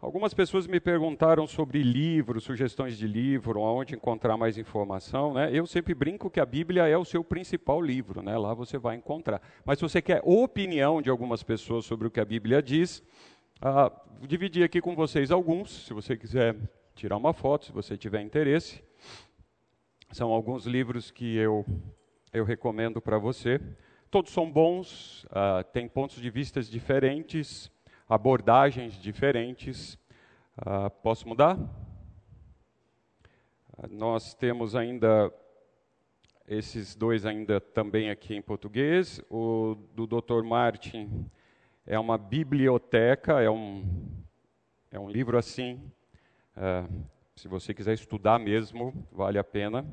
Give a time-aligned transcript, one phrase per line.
[0.00, 5.34] Algumas pessoas me perguntaram sobre livros, sugestões de livro, aonde encontrar mais informação.
[5.34, 5.50] Né?
[5.52, 8.38] Eu sempre brinco que a Bíblia é o seu principal livro, né?
[8.38, 9.42] lá você vai encontrar.
[9.62, 13.02] Mas se você quer opinião de algumas pessoas sobre o que a Bíblia diz,
[13.60, 13.92] ah,
[14.22, 16.56] dividi aqui com vocês alguns, se você quiser
[16.94, 18.82] tirar uma foto, se você tiver interesse.
[20.12, 21.62] São alguns livros que eu,
[22.32, 23.60] eu recomendo para você.
[24.10, 27.70] Todos são bons, ah, têm pontos de vista diferentes
[28.10, 29.94] abordagens diferentes.
[30.58, 31.56] Uh, posso mudar?
[33.78, 35.32] Uh, nós temos ainda
[36.48, 39.22] esses dois ainda também aqui em português.
[39.30, 40.42] O do Dr.
[40.42, 41.30] Martin
[41.86, 43.84] é uma biblioteca, é um,
[44.90, 45.80] é um livro assim.
[46.56, 47.04] Uh,
[47.36, 49.86] se você quiser estudar mesmo, vale a pena.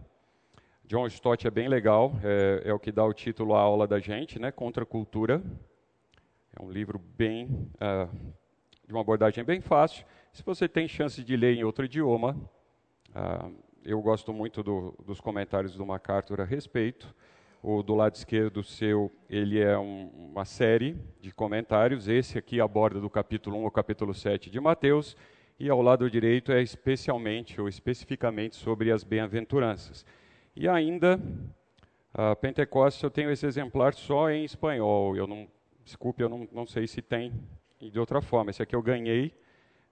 [0.85, 3.99] John Stott é bem legal, é, é o que dá o título à aula da
[3.99, 4.51] gente, né?
[4.51, 5.43] Contra a cultura.
[6.59, 8.09] É um livro bem uh,
[8.83, 10.03] de uma abordagem bem fácil.
[10.33, 12.35] Se você tem chance de ler em outro idioma,
[13.09, 13.53] uh,
[13.85, 17.13] eu gosto muito do, dos comentários do MacArthur a respeito.
[17.61, 22.07] O do lado esquerdo seu, ele é um, uma série de comentários.
[22.07, 25.15] Esse aqui aborda do capítulo 1 ao capítulo 7 de Mateus.
[25.59, 30.03] E ao lado direito é especialmente ou especificamente sobre as bem-aventuranças.
[30.55, 31.19] E ainda,
[32.11, 35.15] a Pentecostes, eu tenho esse exemplar só em espanhol.
[35.15, 35.47] Eu não
[35.87, 37.31] Desculpe, eu não, não sei se tem
[37.79, 38.51] de outra forma.
[38.51, 39.33] Esse aqui eu ganhei,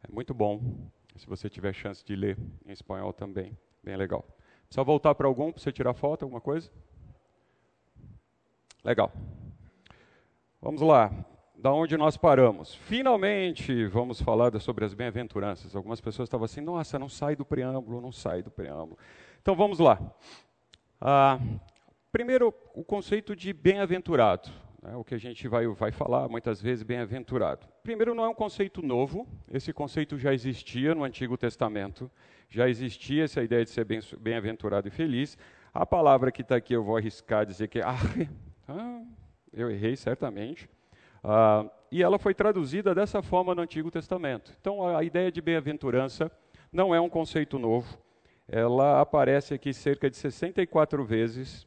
[0.04, 0.60] é muito bom.
[1.16, 4.26] Se você tiver chance de ler em espanhol também, bem legal.
[4.66, 6.70] Precisa voltar para algum para você tirar foto, alguma coisa?
[8.84, 9.10] Legal.
[10.62, 11.14] Vamos lá.
[11.56, 12.76] Da onde nós paramos?
[12.76, 15.78] Finalmente vamos falar sobre as bem-aventuranças.
[15.78, 18.98] Algumas pessoas estavam assim: nossa, não sai do preâmbulo, não sai do preâmbulo.
[19.42, 19.98] Então vamos lá.
[21.00, 21.40] Ah,
[22.12, 26.84] primeiro, o conceito de bem-aventurado né, o que a gente vai, vai falar muitas vezes,
[26.84, 27.68] bem-aventurado.
[27.82, 32.10] Primeiro, não é um conceito novo, esse conceito já existia no Antigo Testamento,
[32.48, 33.86] já existia essa ideia de ser
[34.20, 35.38] bem-aventurado e feliz.
[35.74, 37.96] A palavra que está aqui eu vou arriscar dizer que ah,
[38.68, 39.02] ah
[39.52, 40.70] eu errei certamente.
[41.24, 44.56] Ah, e ela foi traduzida dessa forma no Antigo Testamento.
[44.62, 46.32] Então, a ideia de bem-aventurança
[46.72, 47.98] não é um conceito novo.
[48.48, 51.66] Ela aparece aqui cerca de 64 vezes.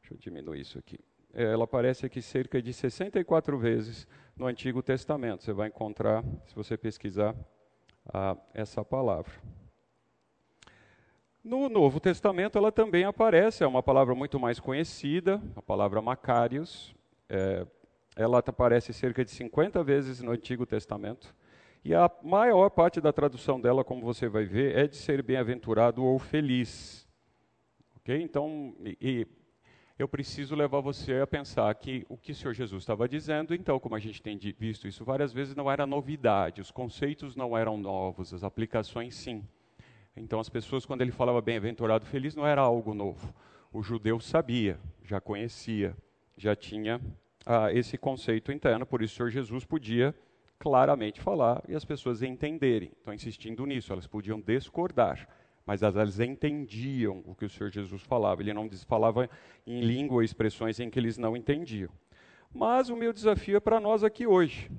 [0.00, 0.98] Deixa eu diminuir isso aqui.
[1.34, 4.06] É, ela aparece aqui cerca de 64 vezes
[4.36, 5.42] no Antigo Testamento.
[5.42, 7.34] Você vai encontrar, se você pesquisar,
[8.54, 9.32] essa palavra.
[11.44, 16.94] No Novo Testamento ela também aparece, é uma palavra muito mais conhecida, a palavra Macários.
[17.28, 17.66] É,
[18.16, 21.34] ela aparece cerca de 50 vezes no Antigo Testamento.
[21.84, 26.04] E a maior parte da tradução dela, como você vai ver, é de ser bem-aventurado
[26.04, 27.08] ou feliz.
[27.96, 28.20] Okay?
[28.20, 29.26] Então, e,
[29.98, 33.80] eu preciso levar você a pensar que o que o Senhor Jesus estava dizendo, então,
[33.80, 37.76] como a gente tem visto isso várias vezes, não era novidade, os conceitos não eram
[37.76, 39.44] novos, as aplicações sim.
[40.16, 43.34] Então, as pessoas, quando ele falava bem-aventurado feliz, não era algo novo.
[43.72, 45.96] O judeu sabia, já conhecia,
[46.36, 47.00] já tinha
[47.44, 50.14] ah, esse conceito interno, por isso o Senhor Jesus podia
[50.60, 52.92] claramente falar e as pessoas entenderem.
[53.00, 55.28] Então, insistindo nisso, elas podiam discordar
[55.68, 58.40] mas elas entendiam o que o Senhor Jesus falava.
[58.40, 59.28] Ele não falava
[59.66, 61.90] em língua expressões em que eles não entendiam.
[62.50, 64.70] Mas o meu desafio é para nós aqui hoje.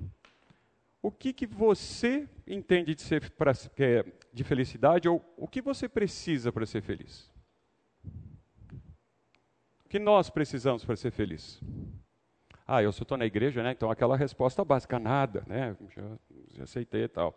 [1.00, 5.88] O que, que você entende de, ser, pra, é, de felicidade ou o que você
[5.88, 7.30] precisa para ser feliz?
[9.84, 11.62] O que nós precisamos para ser feliz?
[12.66, 13.70] Ah, eu só estou na igreja, né?
[13.70, 15.76] Então aquela resposta básica, nada, né?
[15.94, 16.02] Já,
[16.56, 17.32] já aceitei e tal.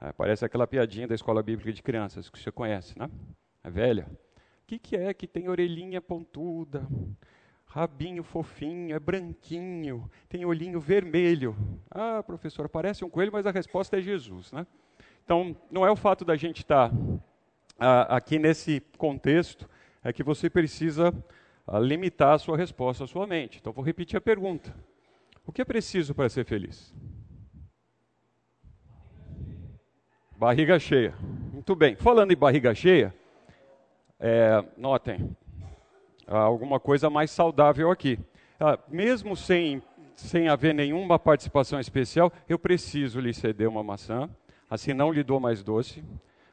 [0.00, 3.10] É, parece aquela piadinha da escola bíblica de crianças que você conhece, né?
[3.62, 4.06] É velha.
[4.62, 6.88] O que, que é que tem orelhinha pontuda,
[7.66, 11.54] rabinho fofinho, é branquinho, tem olhinho vermelho?
[11.90, 14.66] Ah, professor, parece um coelho, mas a resposta é Jesus, né?
[15.22, 16.96] Então, não é o fato da gente estar tá,
[17.78, 19.68] ah, aqui nesse contexto,
[20.02, 21.12] é que você precisa
[21.66, 23.58] ah, limitar a sua resposta à sua mente.
[23.60, 24.74] Então, vou repetir a pergunta.
[25.46, 26.94] O que é preciso para ser feliz?
[30.40, 31.14] Barriga cheia.
[31.52, 31.94] Muito bem.
[31.96, 33.14] Falando em barriga cheia,
[34.18, 35.36] é, notem,
[36.26, 38.18] alguma coisa mais saudável aqui.
[38.58, 39.82] Ah, mesmo sem,
[40.16, 44.30] sem haver nenhuma participação especial, eu preciso lhe ceder uma maçã,
[44.70, 46.02] assim não lhe dou mais doce.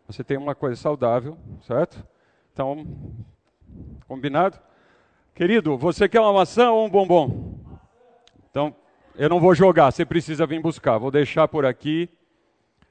[0.06, 2.06] Você tem uma coisa saudável, certo?
[2.52, 2.86] Então,
[4.06, 4.60] combinado?
[5.34, 7.58] Querido, você quer uma maçã ou um bombom?
[8.52, 8.76] Então,
[9.16, 10.98] eu não vou jogar, você precisa vir buscar.
[10.98, 12.10] Vou deixar por aqui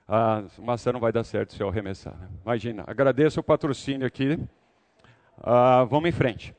[0.09, 2.17] a maçã não vai dar certo se eu arremessar.
[2.17, 2.29] Né?
[2.45, 4.39] Imagina, agradeço o patrocínio aqui.
[5.43, 6.55] Ah, vamos em frente.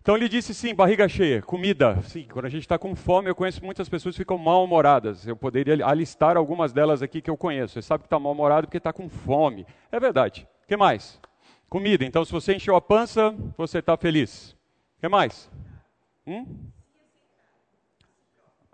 [0.00, 2.00] Então ele disse sim, barriga cheia, comida.
[2.02, 5.26] Sim, quando a gente está com fome, eu conheço muitas pessoas que ficam mal-humoradas.
[5.26, 7.74] Eu poderia alistar algumas delas aqui que eu conheço.
[7.74, 9.66] Você sabe que está mal-humorado porque está com fome.
[9.90, 10.46] É verdade.
[10.64, 11.18] O que mais?
[11.70, 12.04] Comida.
[12.04, 14.54] Então, se você encheu a pança, você está feliz.
[14.98, 15.50] O que mais?
[16.26, 16.46] Hum?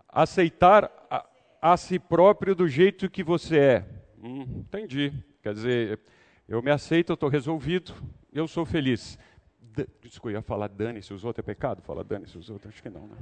[0.09, 1.25] Aceitar a,
[1.61, 3.87] a, si próprio do jeito que você é.
[4.23, 5.13] Hum, entendi.
[5.43, 6.01] Quer dizer,
[6.49, 7.93] eu me aceito, eu estou resolvido,
[8.33, 9.19] eu sou feliz.
[10.03, 11.83] Desculpa, eu ia falar dane-se os outros, é pecado?
[11.83, 12.73] Falar dane-se os outros?
[12.73, 13.17] Acho que não, né?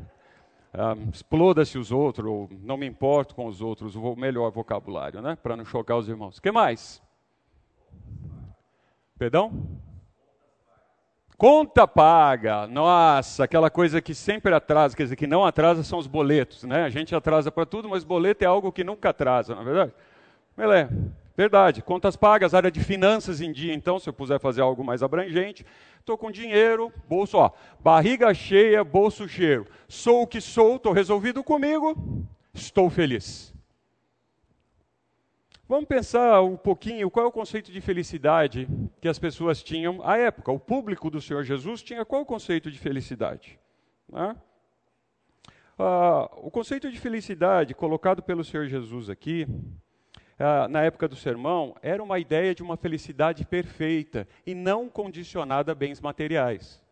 [0.73, 5.37] Ah, exploda-se os outros, ou não me importo com os outros, o melhor vocabulário, né?
[5.37, 6.38] Para não chocar os irmãos.
[6.38, 7.02] O que mais?
[9.19, 9.81] Perdão?
[11.38, 16.08] Conta paga, nossa, aquela coisa que sempre atrasa, quer dizer, que não atrasa são os
[16.08, 16.82] boletos, né?
[16.82, 19.93] A gente atrasa para tudo, mas boleto é algo que nunca atrasa, não é verdade?
[20.56, 20.88] Melé,
[21.37, 21.81] verdade.
[21.81, 25.64] Contas pagas, área de finanças em dia, então, se eu puder fazer algo mais abrangente.
[26.00, 29.64] Estou com dinheiro, bolso, ó, barriga cheia, bolso cheio.
[29.87, 33.55] Sou o que sou, estou resolvido comigo, estou feliz.
[35.69, 38.67] Vamos pensar um pouquinho qual é o conceito de felicidade
[39.03, 40.50] que as pessoas tinham à época.
[40.50, 43.61] O público do Senhor Jesus tinha qual o conceito de felicidade?
[44.09, 44.35] Né?
[45.79, 49.47] Ah, o conceito de felicidade colocado pelo Senhor Jesus aqui,
[50.38, 55.73] ah, na época do sermão, era uma ideia de uma felicidade perfeita e não condicionada
[55.73, 56.82] a bens materiais.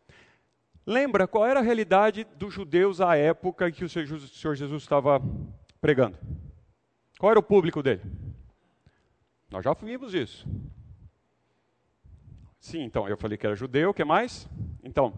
[0.84, 5.18] Lembra qual era a realidade dos judeus à época que o Senhor Jesus estava
[5.80, 6.18] pregando?
[7.18, 8.02] Qual era o público dele?
[9.50, 10.46] Nós já vimos isso.
[12.58, 14.48] Sim, então, eu falei que era judeu, o que mais?
[14.82, 15.14] Então,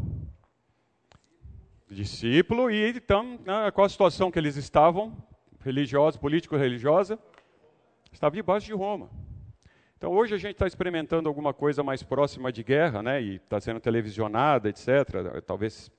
[1.90, 5.16] discípulo, e então, né, qual a situação que eles estavam?
[5.64, 7.19] Religiosa, político-religiosa?
[8.12, 9.10] Estava debaixo de Roma.
[9.96, 13.60] Então, hoje a gente está experimentando alguma coisa mais próxima de guerra, né, e está
[13.60, 15.90] sendo televisionada, etc., talvez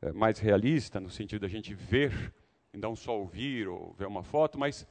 [0.00, 2.32] é, mais realista, no sentido da gente ver,
[2.72, 4.86] e não só ouvir ou ver uma foto, mas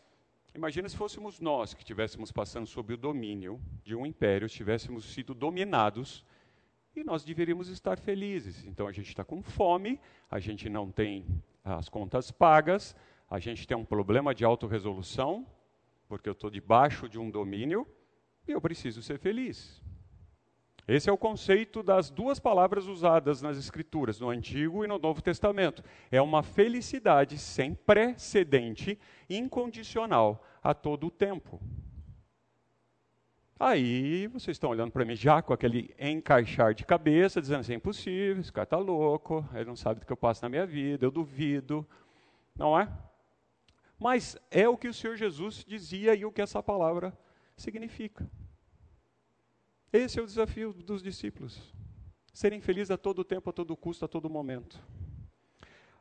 [0.58, 5.36] Imagina se fôssemos nós que estivéssemos passando sob o domínio de um império, tivéssemos sido
[5.36, 6.26] dominados
[6.96, 8.66] e nós deveríamos estar felizes.
[8.66, 10.00] Então a gente está com fome,
[10.32, 11.28] a gente não tem
[11.64, 12.96] as contas pagas,
[13.30, 15.46] a gente tem um problema de autorresolução,
[16.08, 17.86] porque eu estou debaixo de um domínio
[18.48, 19.80] e eu preciso ser feliz.
[20.88, 25.22] Esse é o conceito das duas palavras usadas nas Escrituras, no Antigo e no Novo
[25.22, 25.84] Testamento.
[26.10, 28.98] É uma felicidade sem precedente,
[29.30, 31.60] incondicional, a todo o tempo.
[33.60, 37.76] Aí vocês estão olhando para mim já com aquele encaixar de cabeça, dizendo assim: é
[37.76, 41.06] impossível, esse cara está louco, ele não sabe do que eu passo na minha vida,
[41.06, 41.86] eu duvido.
[42.56, 42.88] Não é?
[44.00, 47.18] Mas é o que o Senhor Jesus dizia e o que essa palavra
[47.58, 48.30] significa.
[49.92, 51.74] Esse é o desafio dos discípulos.
[52.34, 54.80] Serem felizes a todo tempo, a todo custo, a todo momento.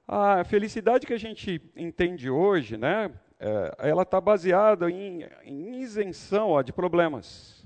[0.07, 6.51] A felicidade que a gente entende hoje, né, é, ela está baseada em, em isenção
[6.51, 7.65] ó, de problemas.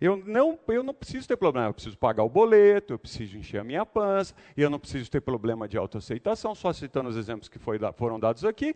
[0.00, 3.60] Eu não, eu não preciso ter problema, eu preciso pagar o boleto, eu preciso encher
[3.60, 7.48] a minha pança, e eu não preciso ter problema de autoaceitação, só citando os exemplos
[7.48, 8.74] que foi, foram dados aqui,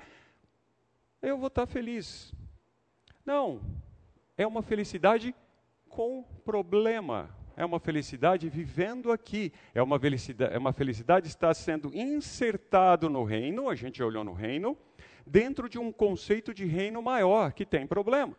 [1.21, 2.33] eu vou estar feliz.
[3.27, 3.61] Não,
[4.37, 5.35] é uma felicidade
[5.89, 7.35] com problema.
[7.57, 9.53] É uma felicidade vivendo aqui.
[9.75, 14.33] É uma felicidade, é uma felicidade estar sendo insertado no reino, a gente olhou no
[14.33, 14.79] reino,
[15.27, 18.37] dentro de um conceito de reino maior que tem problemas.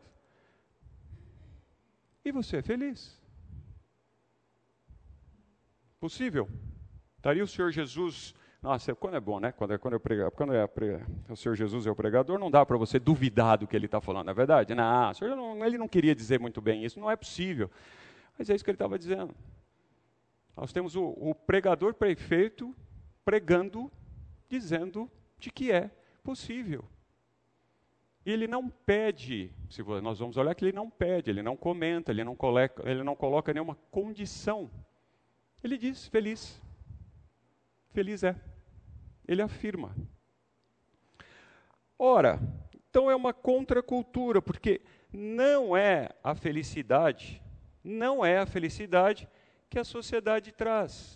[2.23, 3.19] E você é feliz.
[5.99, 6.47] Possível?
[7.17, 9.53] Estaria o Senhor Jesus nossa, quando é bom, né?
[9.53, 10.69] Quando, é, quando, eu prego, quando é,
[11.29, 14.01] o Senhor Jesus é o pregador, não dá para você duvidar do que ele está
[14.01, 14.75] falando, não é verdade?
[14.75, 17.71] Não, não, ele não queria dizer muito bem isso, não é possível.
[18.37, 19.33] Mas é isso que ele estava dizendo.
[20.57, 22.75] Nós temos o, o pregador perfeito
[23.23, 23.89] pregando,
[24.49, 25.89] dizendo de que é
[26.21, 26.83] possível.
[28.25, 32.11] E ele não pede, se nós vamos olhar que ele não pede, ele não comenta,
[32.11, 34.69] ele não, coloca, ele não coloca nenhuma condição.
[35.63, 36.61] Ele diz, feliz.
[37.91, 38.48] Feliz é.
[39.29, 39.95] Ele afirma.
[41.99, 42.39] Ora,
[42.89, 44.81] então é uma contracultura, porque
[45.13, 47.39] não é a felicidade,
[47.83, 49.29] não é a felicidade
[49.69, 51.15] que a sociedade traz.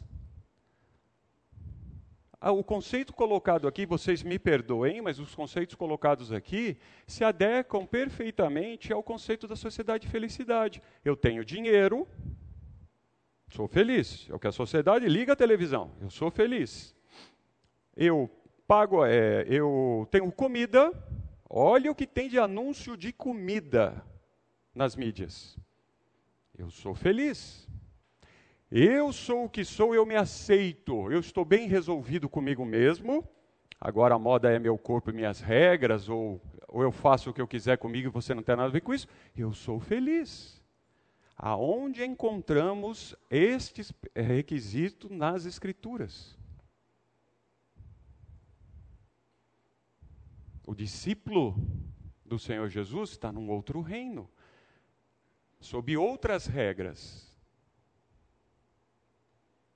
[2.40, 6.78] Ah, o conceito colocado aqui, vocês me perdoem, mas os conceitos colocados aqui
[7.08, 10.84] se adequam perfeitamente ao conceito da sociedade de felicidade.
[11.04, 12.08] Eu tenho dinheiro,
[13.50, 14.28] sou feliz.
[14.30, 16.94] É o que a sociedade liga a televisão, eu sou feliz.
[17.96, 18.30] Eu
[18.68, 20.92] pago, é, eu tenho comida,
[21.50, 24.04] olha o que tem de anúncio de comida
[24.74, 25.58] nas mídias.
[26.58, 27.68] Eu sou feliz.
[28.72, 33.24] Eu sou o que sou, eu me aceito, eu estou bem resolvido comigo mesmo.
[33.80, 37.42] Agora a moda é meu corpo e minhas regras, ou, ou eu faço o que
[37.42, 39.08] eu quiser comigo e você não tem nada a ver com isso.
[39.38, 40.60] Eu sou feliz.
[41.38, 46.36] Aonde encontramos estes requisitos nas Escrituras?
[50.66, 51.56] O discípulo
[52.26, 54.30] do Senhor Jesus está num outro reino,
[55.60, 57.30] sob outras regras.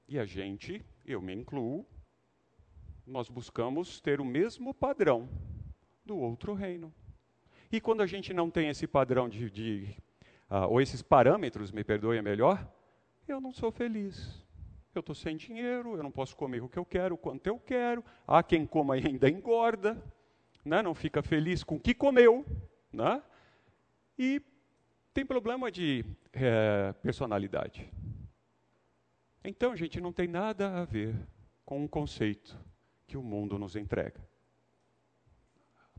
[0.08, 1.86] E a gente, eu me incluo,
[3.06, 5.30] nós buscamos ter o mesmo padrão
[6.06, 6.94] do outro reino.
[7.70, 9.96] E quando a gente não tem esse padrão de, de
[10.50, 12.66] uh, ou esses parâmetros, me perdoe melhor,
[13.28, 14.42] eu não sou feliz.
[14.96, 17.60] Eu estou sem dinheiro, eu não posso comer o que eu quero, o quanto eu
[17.60, 18.04] quero.
[18.26, 20.02] Há quem coma e ainda engorda,
[20.68, 20.82] né?
[20.82, 22.46] não fica feliz com o que comeu.
[22.92, 23.22] Né?
[24.18, 24.42] E
[25.14, 27.92] tem problema de é, personalidade.
[29.44, 31.16] Então, gente, não tem nada a ver
[31.66, 32.58] com o conceito
[33.08, 34.20] que o mundo nos entrega.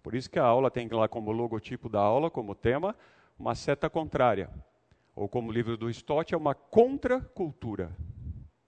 [0.03, 2.95] Por isso que a aula tem lá como logotipo da aula, como tema,
[3.39, 4.51] uma seta contrária.
[5.15, 7.97] Ou como o livro do Stott, é uma contracultura.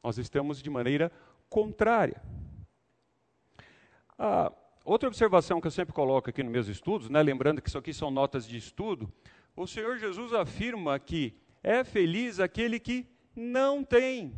[0.03, 1.13] Nós estamos de maneira
[1.49, 2.21] contrária.
[4.19, 4.53] Ah,
[4.85, 7.93] outra observação que eu sempre coloco aqui nos meus estudos, né, lembrando que isso aqui
[7.93, 9.13] são notas de estudo,
[9.57, 14.35] o Senhor Jesus afirma que é feliz aquele que não tem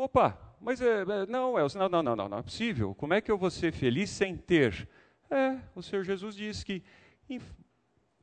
[0.00, 2.94] Opa, mas é, é, não, é, não, não, não, não, não é possível.
[2.94, 4.88] Como é que eu vou ser feliz sem ter?
[5.30, 6.82] É, o Senhor Jesus diz que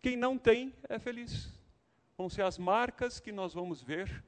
[0.02, 1.54] quem não tem é feliz.
[2.18, 4.24] Vão ser as marcas que nós vamos ver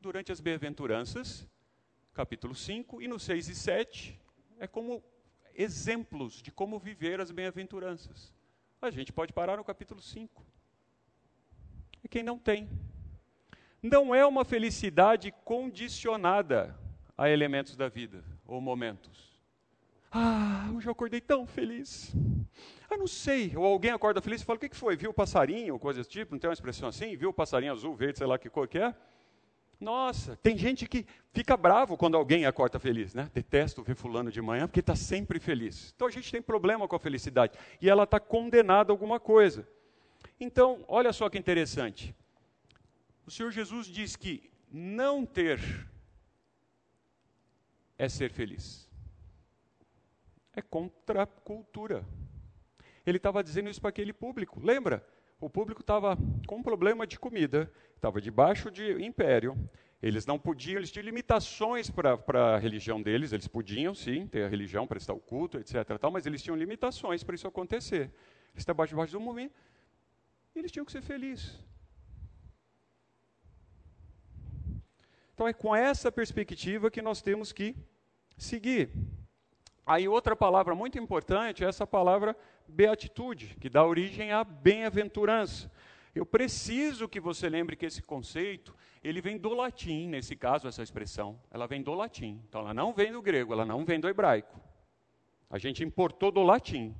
[0.00, 1.46] durante as bem-aventuranças,
[2.14, 4.20] capítulo 5, e no 6 e 7,
[4.58, 5.02] é como
[5.54, 8.32] exemplos de como viver as bem-aventuranças.
[8.80, 10.46] A gente pode parar no capítulo 5.
[12.02, 12.68] E quem não tem,
[13.82, 16.78] não é uma felicidade condicionada
[17.16, 19.34] a elementos da vida ou momentos.
[20.10, 22.14] Ah, hoje eu acordei tão feliz.
[22.88, 23.56] Ah, não sei.
[23.56, 24.96] Ou alguém acorda feliz e fala: o que, que foi?
[24.96, 25.78] Viu o passarinho?
[25.78, 26.32] Coisa desse tipo?
[26.32, 27.16] Não tem uma expressão assim?
[27.16, 28.94] Viu o passarinho azul, verde, sei lá que cor que é?
[29.80, 33.30] Nossa, tem gente que fica bravo quando alguém acorda feliz, né?
[33.34, 35.92] Detesto ver fulano de manhã porque está sempre feliz.
[35.94, 39.68] Então a gente tem problema com a felicidade e ela está condenada a alguma coisa.
[40.38, 42.14] Então, olha só que interessante.
[43.26, 45.60] O Senhor Jesus diz que não ter
[47.96, 48.88] é ser feliz.
[50.54, 52.04] É contra a cultura.
[53.06, 54.60] Ele estava dizendo isso para aquele público.
[54.60, 55.06] Lembra?
[55.44, 59.54] O público estava com um problema de comida, estava debaixo de império.
[60.02, 63.30] Eles não podiam, eles tinham limitações para a religião deles.
[63.30, 65.98] Eles podiam, sim, ter a religião, prestar o culto, etc.
[66.00, 68.04] Tal, mas eles tinham limitações para isso acontecer.
[68.54, 69.52] Eles estavam debaixo do movimento.
[70.54, 71.62] E eles tinham que ser felizes.
[75.34, 77.76] Então é com essa perspectiva que nós temos que
[78.38, 78.90] seguir.
[79.84, 82.34] Aí outra palavra muito importante é essa palavra
[82.68, 85.70] beatitude, que dá origem à bem-aventurança.
[86.14, 90.82] Eu preciso que você lembre que esse conceito, ele vem do latim, nesse caso essa
[90.82, 92.40] expressão, ela vem do latim.
[92.48, 94.60] Então ela não vem do grego, ela não vem do hebraico.
[95.50, 96.94] A gente importou do latim.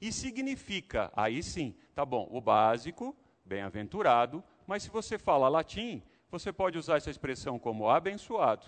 [0.00, 6.52] E significa, aí sim, tá bom, o básico, bem-aventurado, mas se você fala latim, você
[6.52, 8.66] pode usar essa expressão como abençoado,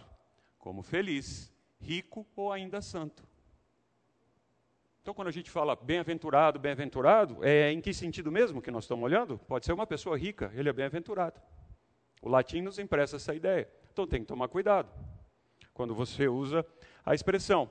[0.58, 3.26] como feliz, rico ou ainda santo.
[5.02, 9.02] Então, quando a gente fala bem-aventurado, bem-aventurado, é em que sentido mesmo que nós estamos
[9.02, 9.36] olhando?
[9.36, 11.40] Pode ser uma pessoa rica, ele é bem-aventurado.
[12.22, 13.68] O latim nos empresta essa ideia.
[13.92, 14.88] Então, tem que tomar cuidado
[15.74, 16.64] quando você usa
[17.04, 17.68] a expressão.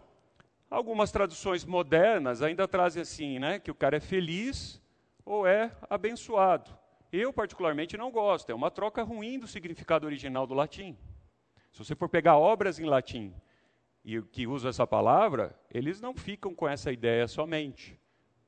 [0.69, 4.81] Algumas traduções modernas ainda trazem assim, né, que o cara é feliz
[5.23, 6.77] ou é abençoado.
[7.13, 8.49] Eu, particularmente, não gosto.
[8.49, 10.97] É uma troca ruim do significado original do latim.
[11.71, 13.33] Se você for pegar obras em latim
[14.03, 17.99] e que usam essa palavra, eles não ficam com essa ideia somente.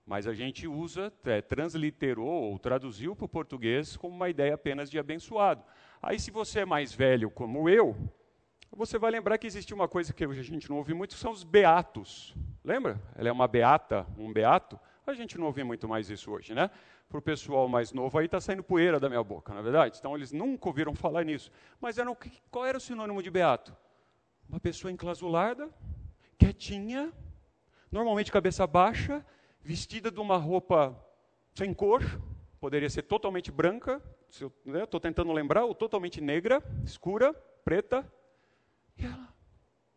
[0.06, 4.90] Mas a gente usa, é, transliterou ou traduziu para o português como uma ideia apenas
[4.90, 5.64] de abençoado.
[6.02, 7.96] Aí, se você é mais velho como eu,
[8.70, 11.44] você vai lembrar que existe uma coisa que a gente não ouve muito, são os
[11.44, 12.36] beatos.
[12.64, 13.02] Lembra?
[13.16, 14.78] Ela é uma beata, um beato.
[15.08, 16.70] A gente não ouve muito mais isso hoje, né?
[17.14, 19.98] para o pessoal mais novo, aí está saindo poeira da minha boca, na é verdade?
[20.00, 21.52] Então eles nunca ouviram falar nisso.
[21.80, 22.10] Mas era,
[22.50, 23.76] qual era o sinônimo de beato?
[24.48, 25.70] Uma pessoa enclasulada,
[26.38, 27.12] quietinha,
[27.92, 29.26] normalmente cabeça baixa,
[29.62, 31.00] vestida de uma roupa
[31.54, 32.02] sem cor,
[32.60, 37.34] poderia ser totalmente branca, estou né, tentando lembrar, ou totalmente negra, escura,
[37.64, 38.12] preta.
[38.98, 39.34] E ela,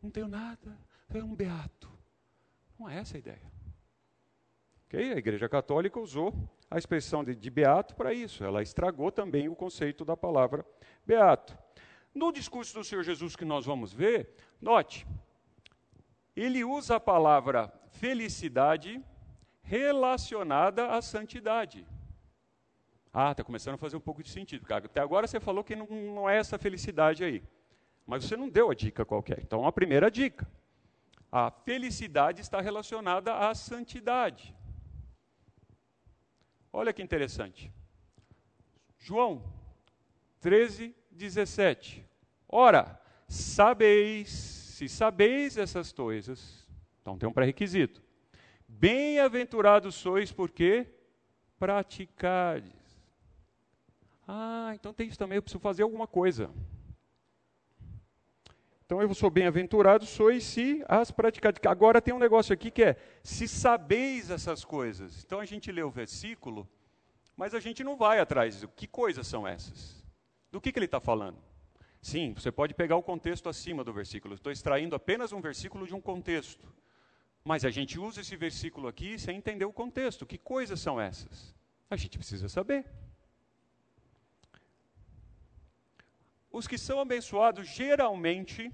[0.02, 1.90] não tenho nada, é um beato.
[2.78, 3.52] Não é essa a ideia.
[4.86, 5.12] Okay?
[5.12, 6.34] A Igreja Católica usou
[6.70, 8.44] a expressão de, de beato para isso.
[8.44, 10.64] Ela estragou também o conceito da palavra
[11.04, 11.56] beato.
[12.16, 15.06] No discurso do Senhor Jesus que nós vamos ver, note,
[16.34, 19.04] ele usa a palavra felicidade
[19.60, 21.86] relacionada à santidade.
[23.12, 24.64] Ah, está começando a fazer um pouco de sentido.
[24.72, 27.42] Até agora você falou que não, não é essa felicidade aí.
[28.06, 29.40] Mas você não deu a dica qualquer.
[29.42, 30.50] Então, a primeira dica.
[31.30, 34.56] A felicidade está relacionada à santidade.
[36.72, 37.70] Olha que interessante.
[38.98, 39.44] João
[40.40, 42.06] 13, 17.
[42.48, 46.68] Ora, sabeis, se sabeis essas coisas,
[47.02, 48.02] então tem um pré-requisito.
[48.68, 50.86] Bem-aventurados sois porque
[51.58, 52.72] praticades.
[54.28, 56.50] Ah, então tem isso também, eu preciso fazer alguma coisa.
[58.84, 61.58] Então eu sou bem-aventurado, sois se as praticares.
[61.66, 65.24] Agora tem um negócio aqui que é, se sabeis essas coisas.
[65.24, 66.68] Então a gente lê o versículo,
[67.36, 68.64] mas a gente não vai atrás.
[68.76, 70.05] Que coisas são essas?
[70.56, 71.36] Do que, que ele está falando?
[72.00, 74.32] Sim, você pode pegar o contexto acima do versículo.
[74.32, 76.66] Estou extraindo apenas um versículo de um contexto.
[77.44, 80.24] Mas a gente usa esse versículo aqui sem entender o contexto.
[80.24, 81.54] Que coisas são essas?
[81.90, 82.86] A gente precisa saber.
[86.50, 88.72] Os que são abençoados geralmente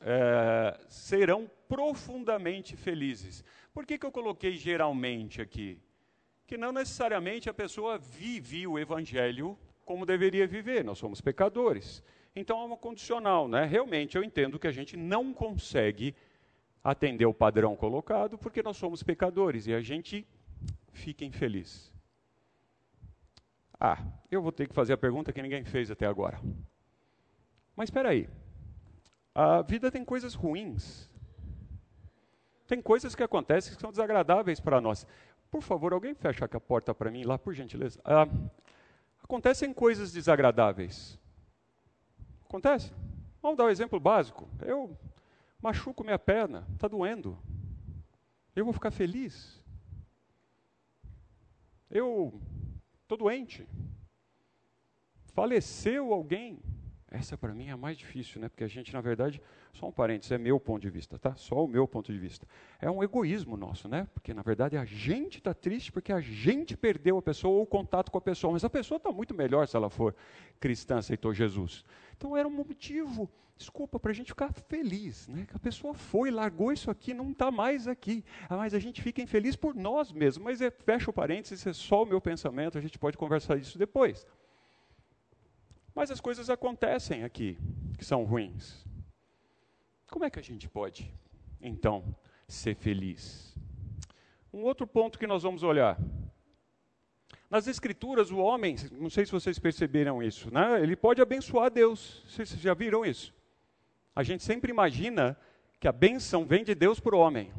[0.00, 3.44] é, serão profundamente felizes.
[3.72, 5.80] Por que, que eu coloquei geralmente aqui?
[6.44, 12.02] Que não necessariamente a pessoa vive o evangelho como deveria viver, nós somos pecadores.
[12.34, 13.64] Então é uma condicional, né?
[13.64, 16.14] Realmente eu entendo que a gente não consegue
[16.82, 20.26] atender o padrão colocado porque nós somos pecadores e a gente
[20.92, 21.92] fica infeliz.
[23.78, 23.98] Ah,
[24.30, 26.40] eu vou ter que fazer a pergunta que ninguém fez até agora.
[27.76, 28.28] Mas espera aí.
[29.34, 31.10] A vida tem coisas ruins.
[32.66, 35.06] Tem coisas que acontecem que são desagradáveis para nós.
[35.50, 38.00] Por favor, alguém fecha a porta para mim lá, por gentileza.
[38.04, 38.26] Ah,
[39.32, 41.18] acontecem coisas desagradáveis.
[42.44, 42.92] Acontece?
[43.40, 44.46] Vamos dar um exemplo básico.
[44.60, 44.94] Eu
[45.58, 47.38] machuco minha perna, está doendo.
[48.54, 49.58] Eu vou ficar feliz.
[51.90, 52.38] Eu
[53.00, 53.66] estou doente.
[55.32, 56.60] Faleceu alguém.
[57.10, 58.50] Essa para mim é a mais difícil, né?
[58.50, 59.40] Porque a gente, na verdade,
[59.72, 61.34] só um parênteses, é meu ponto de vista, tá?
[61.34, 62.46] Só o meu ponto de vista.
[62.78, 64.06] É um egoísmo nosso, né?
[64.12, 67.66] Porque na verdade a gente está triste porque a gente perdeu a pessoa ou o
[67.66, 70.14] contato com a pessoa, mas a pessoa está muito melhor se ela for
[70.60, 71.84] cristã, aceitou Jesus.
[72.14, 75.46] Então era um motivo, desculpa, para a gente ficar feliz, né?
[75.48, 78.22] Que a pessoa foi, largou isso aqui, não está mais aqui.
[78.50, 80.44] Ah, mas a gente fica infeliz por nós mesmos.
[80.44, 83.78] Mas é, fecha o parênteses, é só o meu pensamento, a gente pode conversar isso
[83.78, 84.26] depois.
[85.94, 87.56] Mas as coisas acontecem aqui
[87.96, 88.91] que são ruins.
[90.12, 91.10] Como é que a gente pode,
[91.58, 92.04] então,
[92.46, 93.56] ser feliz?
[94.52, 95.98] Um outro ponto que nós vamos olhar.
[97.48, 100.82] Nas Escrituras, o homem, não sei se vocês perceberam isso, né?
[100.82, 102.22] ele pode abençoar Deus.
[102.28, 103.34] Vocês já viram isso?
[104.14, 105.34] A gente sempre imagina
[105.80, 107.50] que a benção vem de Deus para o homem.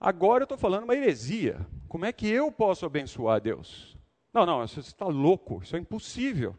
[0.00, 1.60] Agora eu estou falando uma heresia.
[1.88, 3.98] Como é que eu posso abençoar Deus?
[4.32, 6.56] Não, não, você está louco, isso é impossível.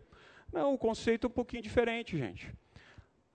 [0.54, 2.54] Não, o conceito é um pouquinho diferente, gente.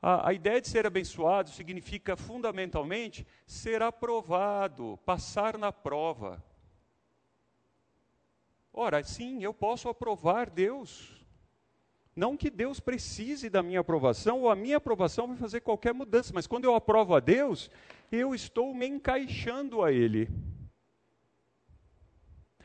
[0.02, 6.42] A, a, ideia de ser abençoado significa fundamentalmente ser aprovado, passar na prova.
[8.72, 11.24] Ora, sim, eu posso aprovar Deus.
[12.16, 16.32] Não que Deus precise da minha aprovação, ou a minha aprovação vai fazer qualquer mudança,
[16.34, 17.70] mas quando eu aprovo a Deus,
[18.10, 20.28] eu estou me encaixando a Ele.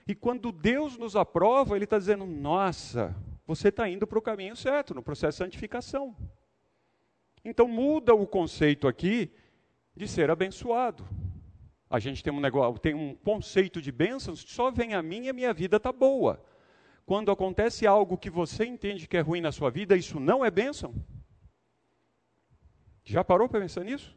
[0.07, 4.55] E quando Deus nos aprova, Ele está dizendo: nossa, você está indo para o caminho
[4.55, 6.15] certo, no processo de santificação.
[7.49, 9.31] Então muda o conceito aqui
[9.95, 11.07] de ser abençoado.
[11.89, 15.29] A gente tem um negócio, tem um conceito de bênçãos, só vem a mim e
[15.29, 16.43] a minha vida está boa.
[17.05, 20.51] Quando acontece algo que você entende que é ruim na sua vida, isso não é
[20.51, 20.93] bênção?
[23.05, 24.13] Já parou para pensar nisso?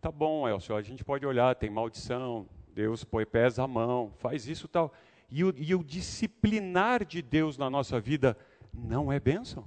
[0.00, 4.48] Tá bom, Elcio, a gente pode olhar, tem maldição, Deus põe pés à mão, faz
[4.48, 4.92] isso tal.
[5.30, 8.36] E o, e o disciplinar de Deus na nossa vida
[8.74, 9.64] não é bênção?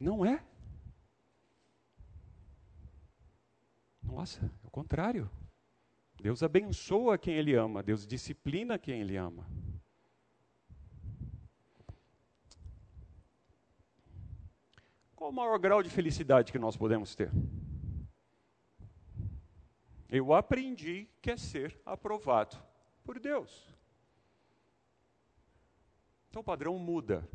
[0.00, 0.42] Não é?
[4.02, 5.30] Nossa, é o contrário.
[6.20, 9.46] Deus abençoa quem Ele ama, Deus disciplina quem Ele ama.
[15.14, 17.30] Qual o maior grau de felicidade que nós podemos ter?
[20.08, 22.56] Eu aprendi que é ser aprovado
[23.04, 23.68] por Deus.
[26.28, 27.28] Então o padrão muda.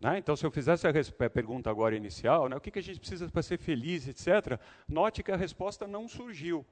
[0.00, 0.18] Né?
[0.18, 3.28] Então, se eu fizesse a, pergunta agora inicial, né, o que, que a gente precisa
[3.28, 6.64] para ser feliz, etc., note que a resposta não surgiu.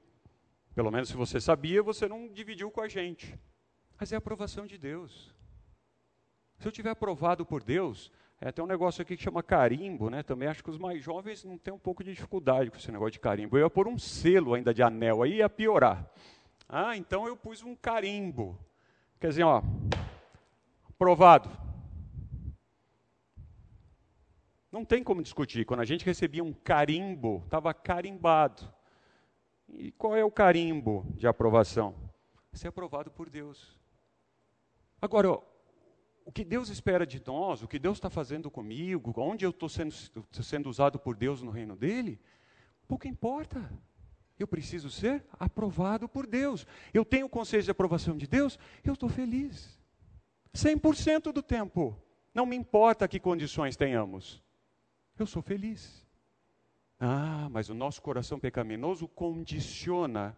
[0.73, 3.37] Pelo menos se você sabia, você não dividiu com a gente.
[3.99, 5.35] Mas é a aprovação de Deus.
[6.59, 10.21] Se eu tiver aprovado por Deus, é, tem um negócio aqui que chama carimbo, né?
[10.21, 13.13] Também acho que os mais jovens não têm um pouco de dificuldade com esse negócio
[13.13, 13.57] de carimbo.
[13.57, 16.07] Eu ia pôr um selo ainda de anel, aí ia piorar.
[16.69, 18.57] Ah, então eu pus um carimbo.
[19.19, 19.63] Quer dizer, ó,
[20.89, 21.66] aprovado.
[24.77, 25.65] Não tem como discutir.
[25.65, 28.71] Quando a gente recebia um carimbo, estava carimbado.
[29.69, 31.95] E qual é o carimbo de aprovação?
[32.53, 33.75] Ser aprovado por Deus.
[35.01, 35.31] Agora,
[36.23, 39.67] o que Deus espera de nós, o que Deus está fazendo comigo, onde eu estou
[39.67, 39.95] sendo,
[40.31, 42.21] sendo usado por Deus no reino dele,
[42.87, 43.67] pouco importa.
[44.37, 46.67] Eu preciso ser aprovado por Deus.
[46.93, 49.75] Eu tenho o conselho de aprovação de Deus, eu estou feliz.
[50.53, 51.99] 100% do tempo.
[52.31, 54.45] Não me importa que condições tenhamos.
[55.17, 56.05] Eu sou feliz.
[56.99, 60.37] Ah, mas o nosso coração pecaminoso condiciona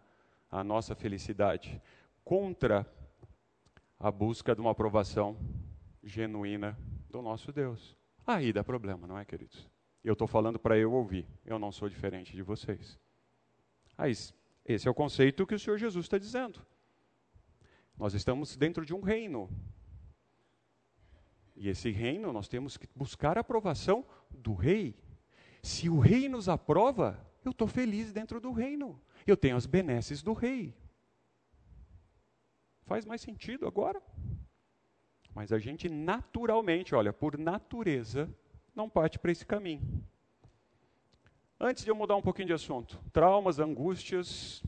[0.50, 1.80] a nossa felicidade
[2.24, 2.86] contra
[3.98, 5.36] a busca de uma aprovação
[6.02, 7.96] genuína do nosso Deus.
[8.26, 9.68] Aí dá problema, não é, queridos?
[10.02, 12.98] Eu estou falando para eu ouvir, eu não sou diferente de vocês.
[13.96, 16.64] Mas esse é o conceito que o Senhor Jesus está dizendo.
[17.98, 19.50] Nós estamos dentro de um reino.
[21.60, 24.98] E esse reino nós temos que buscar a aprovação do rei.
[25.62, 28.98] Se o rei nos aprova, eu estou feliz dentro do reino.
[29.26, 30.74] Eu tenho as benesses do rei.
[32.86, 34.00] Faz mais sentido agora?
[35.34, 38.34] Mas a gente naturalmente, olha, por natureza,
[38.74, 40.02] não parte para esse caminho.
[41.60, 44.64] Antes de eu mudar um pouquinho de assunto, traumas, angústias.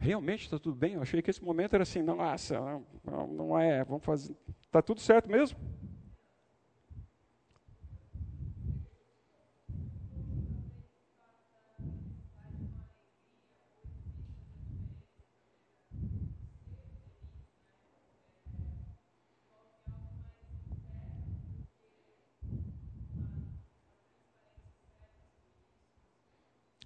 [0.00, 0.94] Realmente está tudo bem?
[0.94, 2.60] Eu achei que esse momento era assim, nossa,
[3.04, 4.36] não, não é, vamos fazer.
[4.64, 5.58] Está tudo certo mesmo?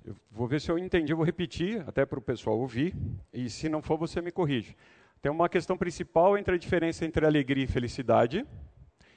[0.04, 2.96] Eu vou ver se eu entendi, vou repetir até para o pessoal ouvir,
[3.32, 4.76] e se não for, você me corrige.
[5.20, 8.44] Tem uma questão principal entre a diferença entre alegria e felicidade,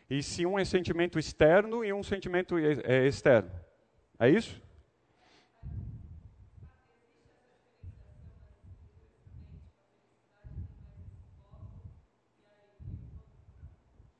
[0.08, 3.50] e se um é sentimento externo e um sentimento é externo.
[4.20, 4.62] É isso?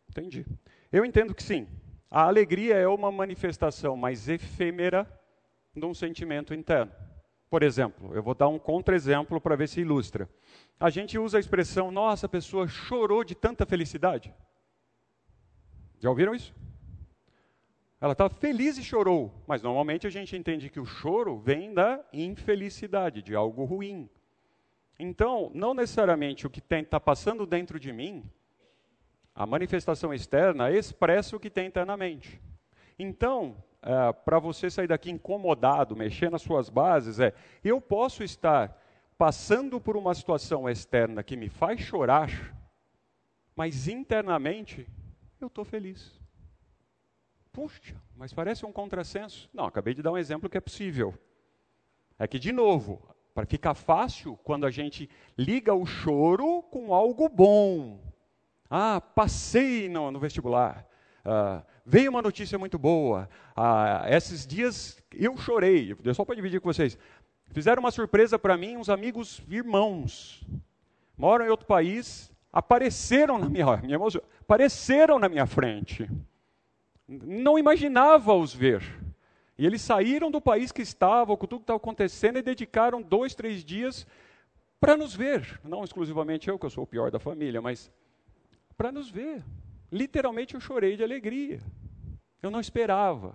[0.10, 0.44] Entendi.
[0.92, 1.68] Eu entendo que sim.
[2.10, 5.08] A alegria é uma manifestação mais efêmera
[5.76, 6.92] de um sentimento interno.
[7.50, 10.30] Por exemplo, eu vou dar um contra-exemplo para ver se ilustra.
[10.80, 14.34] A gente usa a expressão, nossa, a pessoa chorou de tanta felicidade.
[16.00, 16.54] Já ouviram isso?
[18.02, 22.04] Ela estava feliz e chorou, mas normalmente a gente entende que o choro vem da
[22.12, 24.10] infelicidade, de algo ruim.
[25.00, 28.24] Então, não necessariamente o que está passando dentro de mim,
[29.34, 32.40] a manifestação externa expressa o que tem internamente.
[32.98, 38.82] Então, é, para você sair daqui incomodado, mexer nas suas bases, é: eu posso estar
[39.16, 42.30] passando por uma situação externa que me faz chorar,
[43.56, 44.88] mas internamente
[45.40, 46.20] eu estou feliz.
[47.54, 49.50] Puxa, mas parece um contrassenso.
[49.54, 51.14] Não, acabei de dar um exemplo que é possível.
[52.18, 53.02] É que, de novo,
[53.34, 58.02] para ficar fácil, quando a gente liga o choro com algo bom.
[58.70, 60.86] Ah, passei no, no vestibular.
[61.26, 63.28] Ah, veio uma notícia muito boa.
[63.56, 66.98] Ah, esses dias eu chorei, só para dividir com vocês.
[67.52, 70.46] Fizeram uma surpresa para mim, uns amigos irmãos.
[71.18, 73.98] Moram em outro país, apareceram na minha, minha
[74.42, 76.10] apareceram na minha frente.
[77.08, 78.84] Não imaginava os ver.
[79.58, 83.34] E eles saíram do país que estavam, com tudo que estava acontecendo, e dedicaram dois,
[83.34, 84.06] três dias
[84.80, 85.60] para nos ver.
[85.64, 87.90] Não exclusivamente eu, que eu sou o pior da família, mas
[88.78, 89.44] para nos ver.
[89.96, 91.62] Literalmente eu chorei de alegria.
[92.44, 93.34] Eu não esperava.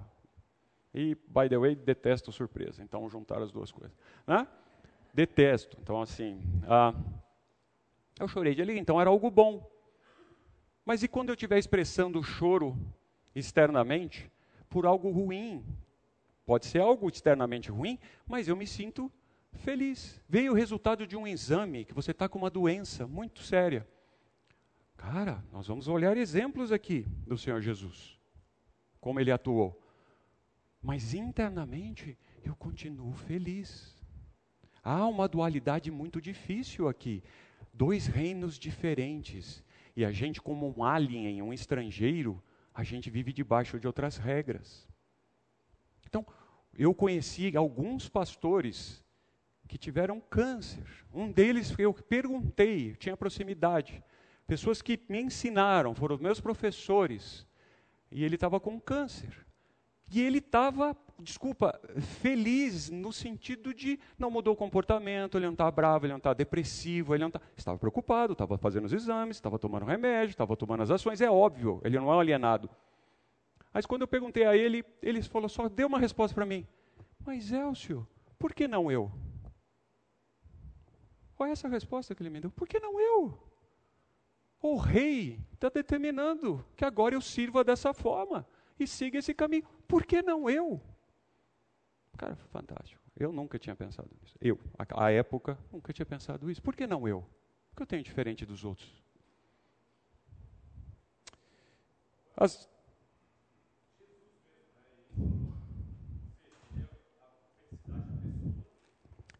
[0.92, 2.82] E, by the way, detesto surpresa.
[2.82, 3.96] Então, juntar as duas coisas.
[4.26, 4.46] Né?
[5.14, 5.78] Detesto.
[5.80, 6.94] Então, assim, ah,
[8.18, 8.82] eu chorei de alegria.
[8.82, 9.66] Então, era algo bom.
[10.84, 12.76] Mas e quando eu estiver expressando o choro
[13.34, 14.30] externamente
[14.68, 15.64] por algo ruim?
[16.44, 19.10] Pode ser algo externamente ruim, mas eu me sinto
[19.54, 20.20] feliz.
[20.28, 23.88] Veio o resultado de um exame que você está com uma doença muito séria.
[25.00, 28.18] Cara, nós vamos olhar exemplos aqui do Senhor Jesus,
[29.00, 29.82] como ele atuou.
[30.82, 33.96] Mas internamente eu continuo feliz.
[34.84, 37.24] Há uma dualidade muito difícil aqui.
[37.72, 39.64] Dois reinos diferentes.
[39.96, 42.40] E a gente, como um alien, um estrangeiro,
[42.74, 44.86] a gente vive debaixo de outras regras.
[46.06, 46.26] Então,
[46.74, 49.02] eu conheci alguns pastores
[49.66, 50.84] que tiveram câncer.
[51.10, 54.04] Um deles eu perguntei, tinha proximidade.
[54.50, 57.46] Pessoas que me ensinaram, foram meus professores.
[58.10, 59.46] E ele estava com câncer.
[60.10, 61.80] E ele estava, desculpa,
[62.20, 66.34] feliz no sentido de não mudou o comportamento, ele não estava bravo, ele não estava
[66.34, 70.82] depressivo, ele não estava, estava preocupado, estava fazendo os exames, estava tomando remédio, estava tomando
[70.82, 72.68] as ações, é óbvio, ele não é um alienado.
[73.72, 76.66] Mas quando eu perguntei a ele, ele falou só, deu uma resposta para mim.
[77.24, 78.04] Mas Elcio,
[78.36, 79.12] por que não eu?
[81.36, 82.50] Qual é essa resposta que ele me deu?
[82.50, 83.49] Por que não eu?
[84.62, 88.46] O rei está determinando que agora eu sirva dessa forma
[88.78, 89.64] e siga esse caminho.
[89.88, 90.80] Por que não eu?
[92.16, 93.00] Cara, fantástico.
[93.16, 94.36] Eu nunca tinha pensado nisso.
[94.40, 94.58] Eu,
[94.94, 96.62] à época, nunca tinha pensado isso.
[96.62, 97.18] Por que não eu?
[97.72, 99.02] O que eu tenho diferente dos outros?
[102.36, 102.68] As...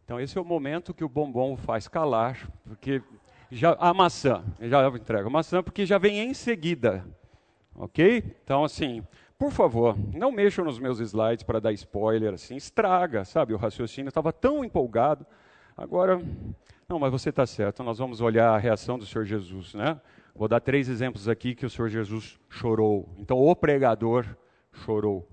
[0.04, 3.02] Então, esse é o momento que o bombom faz calar, porque
[3.50, 7.04] já, a maçã, já entrego a maçã, porque já vem em seguida.
[7.74, 8.22] Ok?
[8.44, 9.02] Então, assim,
[9.38, 13.54] por favor, não mexam nos meus slides para dar spoiler, assim, estraga, sabe?
[13.54, 15.26] O raciocínio estava tão empolgado.
[15.76, 16.20] Agora,
[16.88, 19.98] não, mas você está certo, nós vamos olhar a reação do Senhor Jesus, né?
[20.34, 23.08] Vou dar três exemplos aqui que o Senhor Jesus chorou.
[23.18, 24.26] Então, o pregador
[24.72, 25.28] chorou.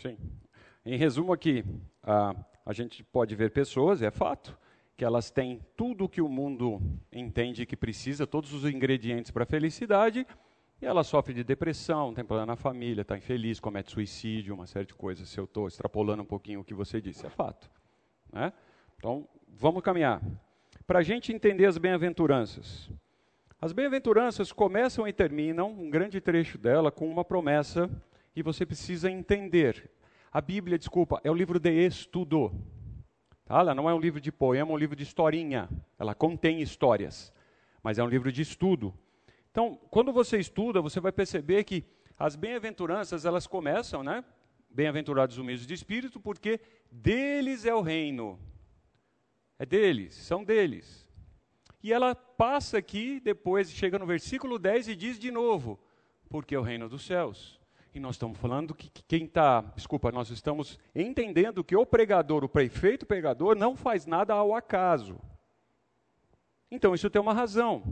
[0.00, 0.16] Sim.
[0.86, 1.64] Em resumo aqui,
[2.04, 2.34] a,
[2.64, 4.56] a gente pode ver pessoas, é fato,
[4.96, 6.80] que elas têm tudo o que o mundo
[7.12, 10.24] entende que precisa, todos os ingredientes para a felicidade,
[10.80, 14.86] e ela sofre de depressão, tem problema na família, está infeliz, comete suicídio, uma série
[14.86, 15.28] de coisas.
[15.28, 17.68] Se eu estou extrapolando um pouquinho o que você disse, é fato.
[18.32, 18.52] Né?
[18.96, 20.22] Então, vamos caminhar.
[20.86, 22.88] Para a gente entender as bem-aventuranças.
[23.60, 27.90] As bem-aventuranças começam e terminam, um grande trecho dela, com uma promessa
[28.34, 29.90] e você precisa entender.
[30.30, 32.52] A Bíblia, desculpa, é um livro de estudo.
[33.44, 33.58] Tá?
[33.60, 35.68] Ela não é um livro de poema, é um livro de historinha.
[35.98, 37.32] Ela contém histórias,
[37.82, 38.94] mas é um livro de estudo.
[39.50, 41.84] Então, quando você estuda, você vai perceber que
[42.18, 44.24] as bem-aventuranças, elas começam, né?
[44.68, 46.60] Bem-aventurados os humildes de espírito, porque
[46.90, 48.38] deles é o reino.
[49.58, 51.08] É deles, são deles.
[51.82, 55.78] E ela passa aqui, depois chega no versículo 10 e diz de novo:
[56.28, 57.57] porque é o reino dos céus.
[57.94, 62.48] E nós estamos falando que, quem está, desculpa, nós estamos entendendo que o pregador, o
[62.48, 65.18] prefeito pregador, não faz nada ao acaso.
[66.70, 67.82] Então isso tem uma razão.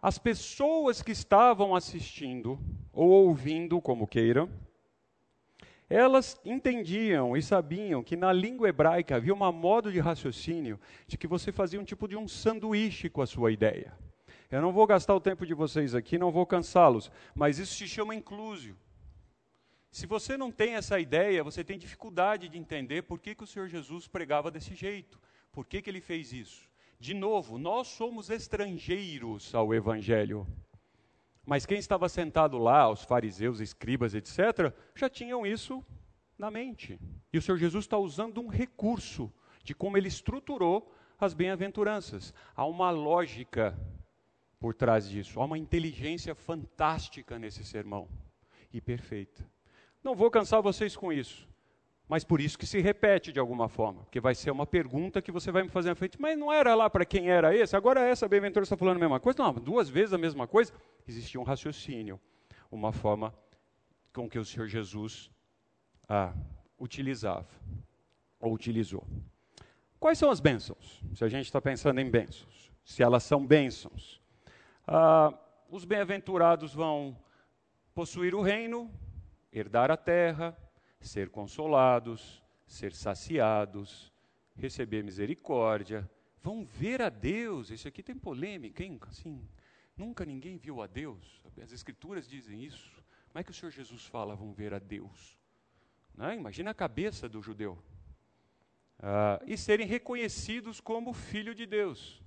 [0.00, 2.58] As pessoas que estavam assistindo,
[2.92, 4.48] ou ouvindo, como queiram,
[5.90, 11.26] elas entendiam e sabiam que na língua hebraica havia uma modo de raciocínio de que
[11.26, 13.92] você fazia um tipo de um sanduíche com a sua ideia.
[14.50, 17.88] Eu não vou gastar o tempo de vocês aqui, não vou cansá-los, mas isso se
[17.88, 18.76] chama inclusio.
[19.90, 23.46] Se você não tem essa ideia, você tem dificuldade de entender por que, que o
[23.46, 25.18] Senhor Jesus pregava desse jeito,
[25.50, 26.68] por que, que ele fez isso.
[27.00, 30.46] De novo, nós somos estrangeiros ao Evangelho.
[31.44, 35.82] Mas quem estava sentado lá, os fariseus, escribas, etc., já tinham isso
[36.36, 37.00] na mente.
[37.32, 39.32] E o Senhor Jesus está usando um recurso
[39.64, 42.34] de como ele estruturou as bem-aventuranças.
[42.54, 43.78] Há uma lógica
[44.60, 48.08] por trás disso, há uma inteligência fantástica nesse sermão
[48.72, 49.48] e perfeita.
[50.02, 51.48] Não vou cansar vocês com isso.
[52.08, 55.30] Mas por isso que se repete de alguma forma, porque vai ser uma pergunta que
[55.30, 58.00] você vai me fazer na frente, mas não era lá para quem era esse, agora
[58.00, 59.42] essa bem-aventura está falando a mesma coisa?
[59.42, 60.72] Não, duas vezes a mesma coisa.
[61.06, 62.18] Existia um raciocínio,
[62.70, 63.34] uma forma
[64.14, 65.30] com que o Senhor Jesus
[66.08, 66.32] ah,
[66.78, 67.46] utilizava,
[68.40, 69.06] ou utilizou.
[70.00, 71.02] Quais são as bênçãos?
[71.14, 74.18] Se a gente está pensando em bênçãos, se elas são bênçãos.
[74.86, 75.34] Ah,
[75.68, 77.14] os bem-aventurados vão
[77.94, 78.90] possuir o reino,
[79.52, 80.56] herdar a terra,
[81.00, 84.12] ser consolados, ser saciados,
[84.54, 86.08] receber misericórdia,
[86.42, 87.70] vão ver a Deus.
[87.70, 88.98] Isso aqui tem polêmica, hein?
[89.08, 89.46] Assim,
[89.96, 91.42] nunca ninguém viu a Deus.
[91.62, 93.02] As Escrituras dizem isso.
[93.28, 95.38] Como é que o Senhor Jesus fala, vão ver a Deus?
[96.14, 96.36] Né?
[96.36, 97.78] Imagina a cabeça do judeu.
[99.00, 102.22] Ah, e serem reconhecidos como filho de Deus.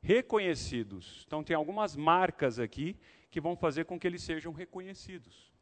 [0.00, 1.24] Reconhecidos.
[1.26, 2.96] Então, tem algumas marcas aqui
[3.30, 5.52] que vão fazer com que eles sejam reconhecidos.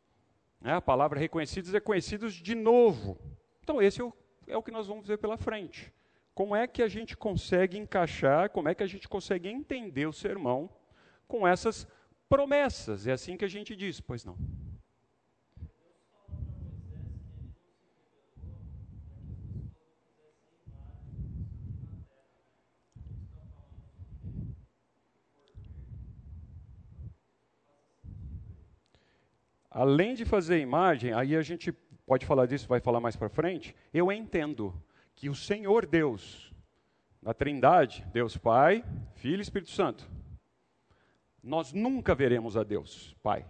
[0.64, 0.72] Né?
[0.72, 3.18] A palavra reconhecidos é conhecidos de novo.
[3.62, 4.12] Então, esse é o,
[4.48, 5.92] é o que nós vamos ver pela frente.
[6.34, 10.12] Como é que a gente consegue encaixar, como é que a gente consegue entender o
[10.12, 10.70] sermão
[11.28, 11.86] com essas
[12.28, 13.06] promessas?
[13.06, 14.36] É assim que a gente diz, pois não.
[29.74, 31.72] Além de fazer imagem, aí a gente
[32.06, 33.74] pode falar disso, vai falar mais para frente.
[33.92, 34.72] Eu entendo
[35.16, 36.54] que o Senhor Deus,
[37.20, 38.84] na Trindade, Deus Pai,
[39.14, 40.08] Filho e Espírito Santo,
[41.42, 43.44] nós nunca veremos a Deus Pai.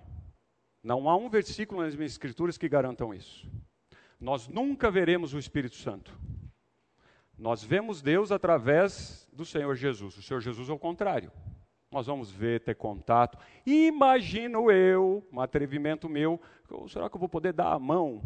[0.82, 3.46] Não há um versículo nas minhas escrituras que garantam isso.
[4.18, 6.18] Nós nunca veremos o Espírito Santo.
[7.36, 10.16] Nós vemos Deus através do Senhor Jesus.
[10.16, 11.30] O Senhor Jesus é o contrário
[11.94, 13.38] nós vamos ver, ter contato.
[13.64, 16.40] Imagino eu, um atrevimento meu,
[16.88, 18.20] será que eu vou poder dar a mão?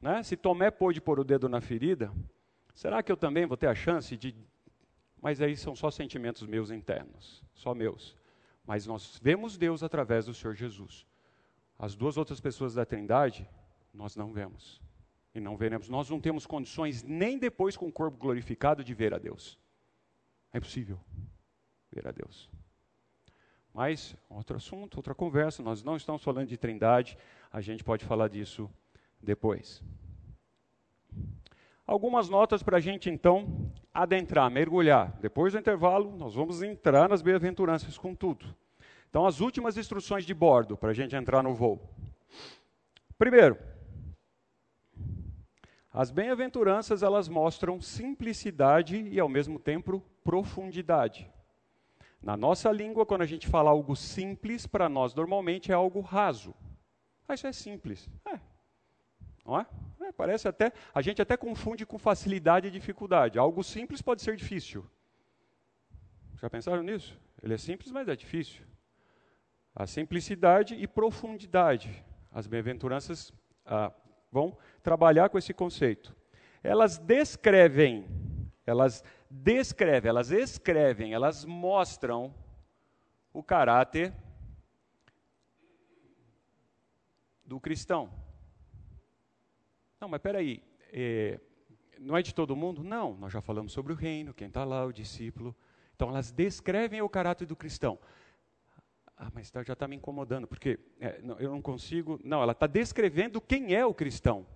[0.00, 0.24] Né?
[0.24, 2.12] Se Tomé pôde pôr o dedo na ferida,
[2.74, 4.34] será que eu também vou ter a chance de.
[5.20, 8.16] Mas aí são só sentimentos meus internos, só meus.
[8.66, 11.06] Mas nós vemos Deus através do Senhor Jesus.
[11.78, 13.48] As duas outras pessoas da Trindade,
[13.94, 14.82] nós não vemos.
[15.32, 15.88] E não veremos.
[15.88, 19.56] Nós não temos condições, nem depois com o corpo glorificado, de ver a Deus.
[20.52, 20.98] É impossível
[21.92, 22.48] ver a Deus.
[23.72, 27.16] Mas, outro assunto, outra conversa, nós não estamos falando de trindade,
[27.50, 28.70] a gente pode falar disso
[29.22, 29.82] depois.
[31.86, 35.18] Algumas notas para a gente então adentrar, mergulhar.
[35.20, 38.54] Depois do intervalo, nós vamos entrar nas bem-aventuranças com tudo.
[39.08, 41.80] Então, as últimas instruções de bordo para a gente entrar no voo.
[43.18, 43.58] Primeiro,
[45.92, 51.30] as bem-aventuranças elas mostram simplicidade e ao mesmo tempo profundidade.
[52.22, 56.54] Na nossa língua, quando a gente fala algo simples, para nós normalmente é algo raso.
[57.26, 58.08] Ah, isso é simples.
[58.24, 58.38] É.
[59.44, 59.66] Não é?
[60.02, 60.12] é?
[60.12, 60.72] Parece até.
[60.94, 63.38] A gente até confunde com facilidade e dificuldade.
[63.38, 64.86] Algo simples pode ser difícil.
[66.40, 67.18] Já pensaram nisso?
[67.42, 68.64] Ele é simples, mas é difícil.
[69.74, 72.04] A simplicidade e profundidade.
[72.30, 73.32] As bem-aventuranças
[73.66, 73.92] ah,
[74.30, 76.14] vão trabalhar com esse conceito.
[76.62, 78.06] Elas descrevem,
[78.64, 79.12] elas descrevem,
[80.04, 82.34] elas escrevem, elas mostram
[83.32, 84.14] o caráter
[87.44, 88.12] do cristão.
[90.00, 91.40] Não, mas peraí, é,
[91.98, 92.82] não é de todo mundo?
[92.82, 95.56] Não, nós já falamos sobre o reino, quem está lá, o discípulo.
[95.94, 97.98] Então elas descrevem o caráter do cristão.
[99.16, 102.20] Ah, mas tá, já está me incomodando, porque é, não, eu não consigo.
[102.24, 104.46] Não, ela está descrevendo quem é o cristão.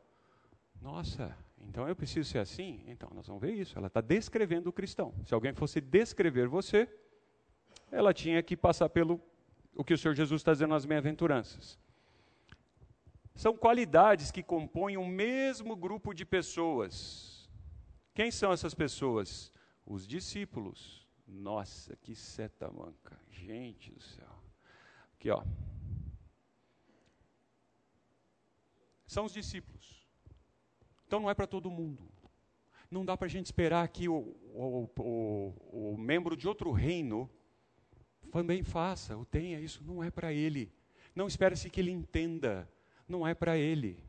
[0.82, 1.36] Nossa,
[1.68, 2.82] então eu preciso ser assim?
[2.86, 3.76] Então nós vamos ver isso.
[3.76, 5.14] Ela está descrevendo o cristão.
[5.24, 6.88] Se alguém fosse descrever você,
[7.90, 9.20] ela tinha que passar pelo
[9.74, 11.78] o que o Senhor Jesus está dizendo nas bem-aventuranças.
[13.34, 17.50] São qualidades que compõem o mesmo grupo de pessoas.
[18.14, 19.52] Quem são essas pessoas?
[19.84, 21.06] Os discípulos.
[21.28, 23.20] Nossa, que seta manca.
[23.30, 24.42] Gente do céu.
[25.14, 25.44] Aqui, ó.
[29.06, 30.05] São os discípulos.
[31.06, 32.02] Então não é para todo mundo.
[32.90, 37.30] Não dá para a gente esperar que o, o, o, o, membro de outro reino
[38.30, 39.82] também faça ou tenha isso.
[39.84, 40.72] Não é para ele.
[41.14, 42.68] Não espere-se que ele entenda.
[43.08, 44.02] Não é para ele.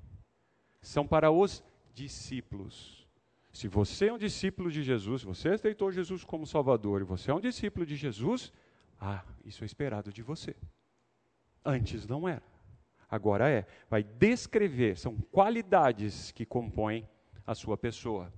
[0.81, 3.07] São para os discípulos.
[3.51, 7.33] Se você é um discípulo de Jesus, você aceitou Jesus como Salvador e você é
[7.33, 8.53] um discípulo de Jesus,
[8.99, 10.55] ah, isso é esperado de você.
[11.65, 12.57] Antes não era
[13.10, 13.65] agora é.
[13.89, 17.08] Vai descrever, são qualidades que compõem
[17.46, 18.32] a sua pessoa.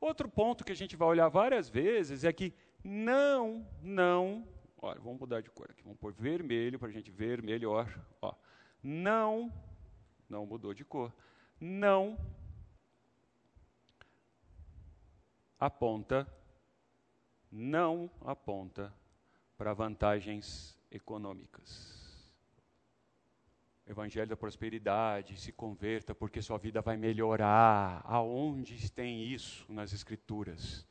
[0.00, 5.20] Outro ponto que a gente vai olhar várias vezes é que não, não, olha, vamos
[5.20, 7.86] mudar de cor aqui, vamos pôr vermelho para a gente ver melhor.
[8.22, 8.34] Ó,
[8.82, 9.52] não,
[10.28, 11.12] não mudou de cor,
[11.60, 12.18] não
[15.58, 16.26] aponta,
[17.52, 18.92] não aponta
[19.58, 21.99] para vantagens econômicas.
[23.90, 28.02] Evangelho da prosperidade, se converta porque sua vida vai melhorar.
[28.04, 30.86] Aonde tem isso nas Escrituras?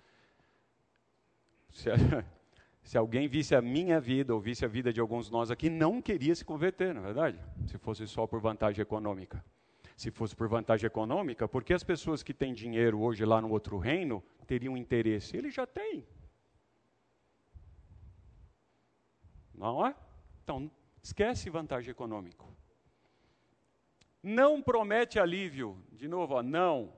[1.70, 1.90] Se,
[2.84, 5.70] se, alguém visse a minha vida ou visse a vida de alguns de nós aqui,
[5.70, 7.40] não queria se converter, não é verdade?
[7.68, 9.44] Se fosse só por vantagem econômica.
[9.96, 13.50] Se fosse por vantagem econômica, por que as pessoas que têm dinheiro hoje lá no
[13.50, 15.38] outro reino teriam interesse?
[15.38, 16.06] Ele já tem.
[19.54, 19.96] Não é?
[20.44, 20.70] Então,
[21.02, 22.50] esquece vantagem econômica.
[24.22, 25.82] Não promete alívio.
[25.92, 26.94] De novo, ó, não.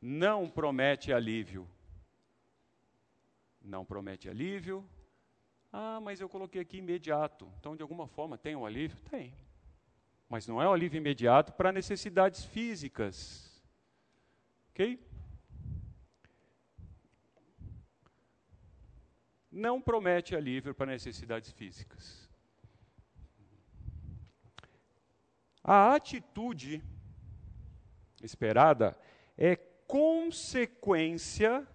[0.00, 1.68] Não promete alívio.
[3.60, 4.88] Não promete alívio.
[5.72, 7.50] Ah, mas eu coloquei aqui imediato.
[7.58, 8.98] Então, de alguma forma, tem um alívio?
[9.10, 9.32] Tem.
[10.28, 13.62] mas não é o alívio imediato para necessidades físicas.
[14.70, 15.04] Ok?
[19.50, 22.19] Não promete alívio para necessidades físicas.
[25.62, 26.82] A atitude
[28.22, 28.96] esperada
[29.36, 29.56] é
[29.86, 31.66] consequência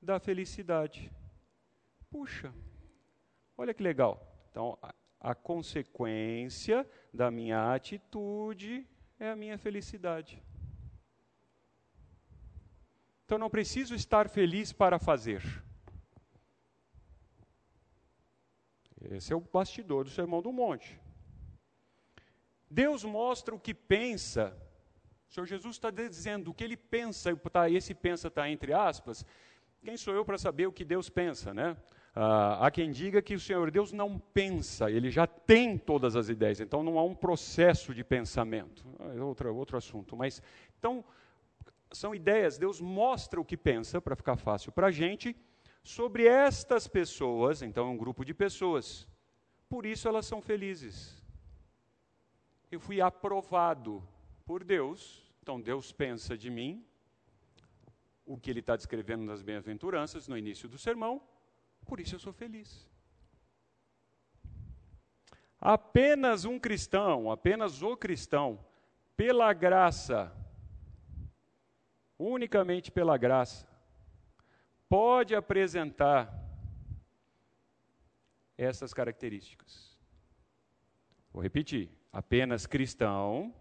[0.00, 1.12] da felicidade.
[2.10, 2.52] Puxa,
[3.56, 4.26] olha que legal.
[4.50, 8.86] Então, a, a consequência da minha atitude
[9.18, 10.42] é a minha felicidade.
[13.24, 15.42] Então, não preciso estar feliz para fazer.
[19.00, 21.00] Esse é o bastidor do Sermão do Monte.
[22.70, 24.56] Deus mostra o que pensa.
[25.28, 29.26] O Senhor Jesus está dizendo o que ele pensa, tá, esse pensa está entre aspas.
[29.82, 31.76] Quem sou eu para saber o que Deus pensa, né?
[32.14, 36.28] Ah, há quem diga que o Senhor Deus não pensa, ele já tem todas as
[36.28, 38.84] ideias, então não há um processo de pensamento.
[39.16, 40.16] É outro, outro assunto.
[40.16, 40.42] Mas,
[40.78, 41.04] então,
[41.92, 45.36] são ideias, Deus mostra o que pensa, para ficar fácil para a gente,
[45.82, 49.08] sobre estas pessoas, então é um grupo de pessoas.
[49.68, 51.19] Por isso elas são felizes
[52.70, 54.06] eu fui aprovado
[54.44, 56.84] por Deus, então Deus pensa de mim,
[58.24, 61.20] o que ele está descrevendo nas bem-aventuranças no início do sermão,
[61.84, 62.88] por isso eu sou feliz.
[65.60, 68.64] Apenas um cristão, apenas o cristão,
[69.16, 70.32] pela graça,
[72.18, 73.68] unicamente pela graça,
[74.88, 76.32] pode apresentar
[78.56, 79.98] essas características.
[81.32, 83.54] Vou repetir apenas cristão,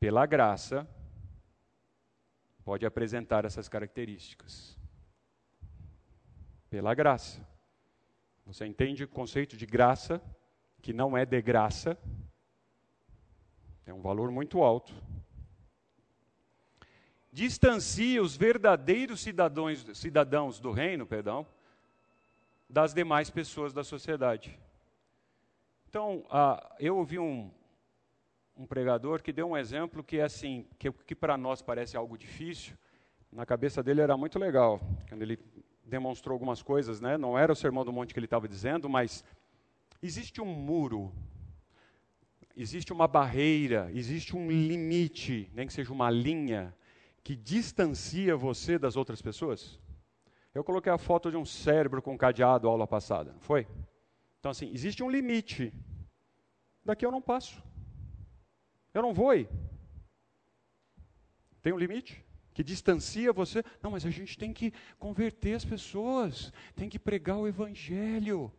[0.00, 0.88] pela graça,
[2.64, 4.78] pode apresentar essas características.
[6.70, 7.46] Pela graça.
[8.46, 10.20] Você entende o conceito de graça,
[10.82, 11.98] que não é de graça,
[13.86, 14.94] é um valor muito alto.
[17.32, 21.46] Distancia os verdadeiros cidadãos, cidadãos do reino, perdão,
[22.68, 24.58] das demais pessoas da sociedade.
[25.94, 27.48] Então, ah, eu ouvi um,
[28.56, 32.18] um pregador que deu um exemplo que é assim, que, que para nós parece algo
[32.18, 32.76] difícil,
[33.30, 35.38] na cabeça dele era muito legal, quando ele
[35.84, 37.16] demonstrou algumas coisas, né?
[37.16, 39.24] Não era o sermão do monte que ele estava dizendo, mas
[40.02, 41.12] existe um muro,
[42.56, 46.74] existe uma barreira, existe um limite, nem que seja uma linha
[47.22, 49.78] que distancia você das outras pessoas.
[50.52, 53.64] Eu coloquei a foto de um cérebro com cadeado aula passada, não foi?
[54.44, 55.72] Então, assim, existe um limite.
[56.84, 57.64] Daqui eu não passo.
[58.92, 59.48] Eu não vou ir.
[61.62, 62.22] Tem um limite
[62.52, 63.64] que distancia você.
[63.82, 68.52] Não, mas a gente tem que converter as pessoas, tem que pregar o evangelho.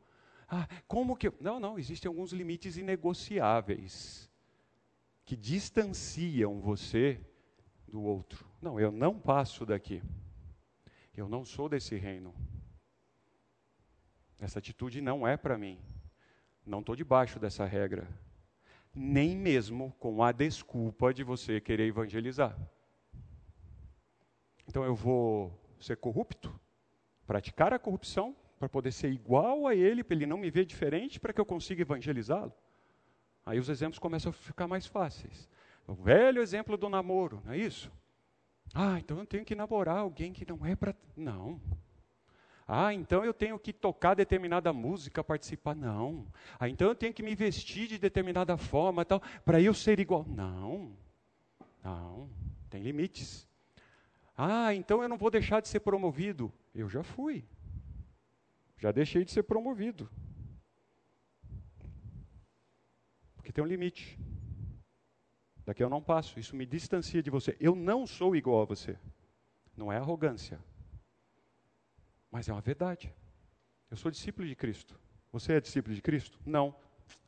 [0.48, 1.32] Ah, como que.
[1.40, 4.28] Não, não, existem alguns limites inegociáveis
[5.24, 7.22] que distanciam você
[7.88, 8.44] do outro.
[8.60, 10.02] Não, eu não passo daqui.
[11.16, 12.34] Eu não sou desse reino.
[14.40, 15.80] Essa atitude não é para mim.
[16.66, 18.08] Não estou debaixo dessa regra.
[18.94, 22.58] Nem mesmo com a desculpa de você querer evangelizar.
[24.68, 26.58] Então eu vou ser corrupto,
[27.26, 31.20] praticar a corrupção, para poder ser igual a ele, para ele não me ver diferente,
[31.20, 32.54] para que eu consiga evangelizá-lo.
[33.46, 35.50] Aí os exemplos começam a ficar mais fáceis.
[35.88, 37.92] O velho exemplo do namoro, não é isso?
[38.74, 40.96] Ah, então eu tenho que namorar alguém que não é para.
[41.16, 41.62] Não.
[42.68, 45.76] Ah, então eu tenho que tocar determinada música, participar.
[45.76, 46.26] Não.
[46.60, 50.26] Ah, então eu tenho que me vestir de determinada forma, tal, para eu ser igual.
[50.28, 50.98] Não.
[51.84, 52.30] Não.
[52.70, 53.48] Tem limites.
[54.36, 56.52] Ah, então eu não vou deixar de ser promovido.
[56.74, 57.46] Eu já fui.
[58.78, 60.10] Já deixei de ser promovido.
[63.36, 64.20] Porque tem um limite.
[65.64, 66.40] Daqui eu não passo.
[66.40, 67.56] Isso me distancia de você.
[67.60, 68.98] Eu não sou igual a você.
[69.78, 70.60] Não é arrogância.
[72.36, 73.16] Mas é uma verdade.
[73.90, 75.00] Eu sou discípulo de Cristo.
[75.32, 76.38] Você é discípulo de Cristo?
[76.46, 76.76] Não.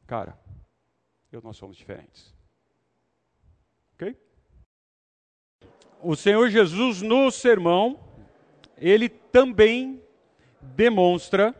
[0.06, 0.38] Cara,
[1.32, 2.36] eu nós somos diferentes.
[3.94, 4.18] Ok?
[6.04, 7.98] O Senhor Jesus, no sermão,
[8.78, 10.04] ele também
[10.62, 11.56] demonstra,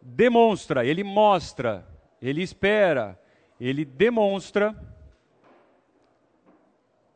[0.00, 1.84] demonstra, ele mostra,
[2.22, 3.20] ele espera,
[3.58, 4.72] ele demonstra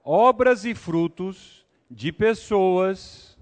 [0.02, 3.33] obras e frutos de pessoas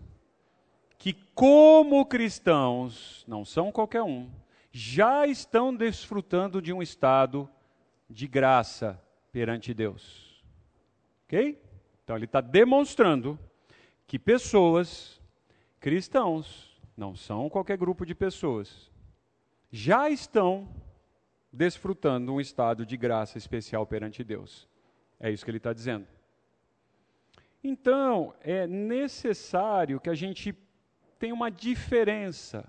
[1.03, 4.31] que, como cristãos, não são qualquer um,
[4.71, 7.51] já estão desfrutando de um estado
[8.09, 10.41] de graça perante Deus.
[11.25, 11.61] Ok?
[12.05, 13.37] Então ele está demonstrando
[14.07, 15.21] que pessoas,
[15.81, 18.89] cristãos, não são qualquer grupo de pessoas,
[19.73, 20.69] já estão
[21.53, 24.69] desfrutando um estado de graça especial perante Deus.
[25.19, 26.07] É isso que ele está dizendo.
[27.65, 30.57] Então, é necessário que a gente
[31.23, 32.69] tenha uma diferença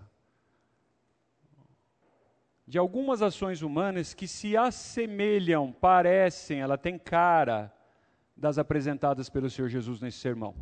[2.67, 7.73] de algumas ações humanas que se assemelham, parecem, ela tem cara
[8.37, 10.53] das apresentadas pelo Senhor Jesus nesse sermão.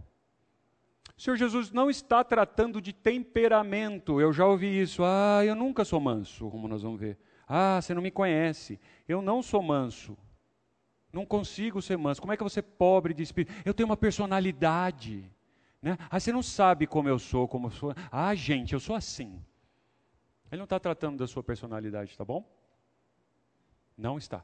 [1.17, 4.21] O Senhor Jesus não está tratando de temperamento.
[4.21, 5.03] Eu já ouvi isso.
[5.03, 7.17] Ah, eu nunca sou manso, como nós vamos ver.
[7.45, 8.79] Ah, você não me conhece.
[9.05, 10.17] Eu não sou manso.
[11.11, 12.21] Não consigo ser manso.
[12.21, 13.53] Como é que você pobre de espírito?
[13.65, 15.29] Eu tenho uma personalidade.
[15.82, 15.97] Né?
[16.09, 17.93] Ah, você não sabe como eu sou, como eu sou.
[18.11, 19.43] Ah, gente, eu sou assim.
[20.51, 22.45] Ele não está tratando da sua personalidade, tá bom?
[23.97, 24.43] Não está.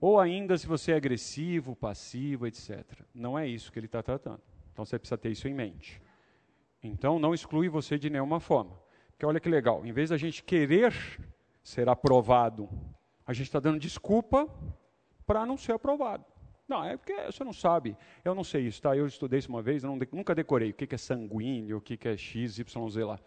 [0.00, 2.84] Ou ainda se você é agressivo, passivo, etc.
[3.14, 4.42] Não é isso que ele está tratando.
[4.72, 6.00] Então você precisa ter isso em mente.
[6.82, 8.78] Então não exclui você de nenhuma forma.
[9.10, 10.92] Porque olha que legal, em vez da gente querer
[11.62, 12.68] ser aprovado,
[13.26, 14.46] a gente está dando desculpa
[15.24, 16.26] para não ser aprovado.
[16.66, 17.96] Não, é porque você não sabe.
[18.24, 18.96] Eu não sei isso, tá?
[18.96, 22.16] Eu estudei isso uma vez, não, nunca decorei o que, é sanguíneo, o que, é
[22.16, 23.20] X, Y, Z lá.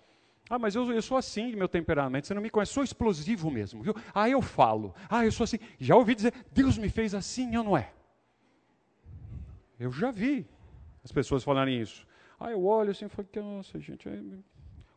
[0.49, 3.83] Ah, mas eu, eu sou assim meu temperamento, você não me conhece, sou explosivo mesmo,
[3.83, 3.93] viu?
[4.13, 5.59] Ah, eu falo, ah, eu sou assim.
[5.77, 7.91] Já ouvi dizer, Deus me fez assim, eu não é.
[9.79, 10.47] Eu já vi
[11.03, 12.07] as pessoas falarem isso.
[12.39, 14.07] Ah, eu olho assim e falo, nossa, gente,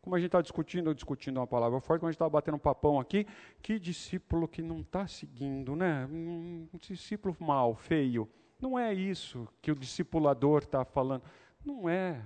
[0.02, 2.60] como a gente está discutindo, discutindo uma palavra forte, como a gente está batendo um
[2.60, 3.26] papão aqui,
[3.62, 6.06] que discípulo que não está seguindo, né?
[6.06, 8.28] Um discípulo mal, feio.
[8.60, 11.22] Não é isso que o discipulador está falando.
[11.64, 12.24] Não é.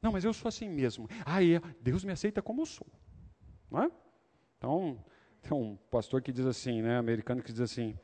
[0.00, 1.08] Não, mas eu sou assim mesmo.
[1.24, 2.86] Ah, é, Deus me aceita como eu sou.
[3.70, 3.90] Não é?
[4.56, 5.04] Então,
[5.42, 7.98] tem um pastor que diz assim, né, americano que diz assim.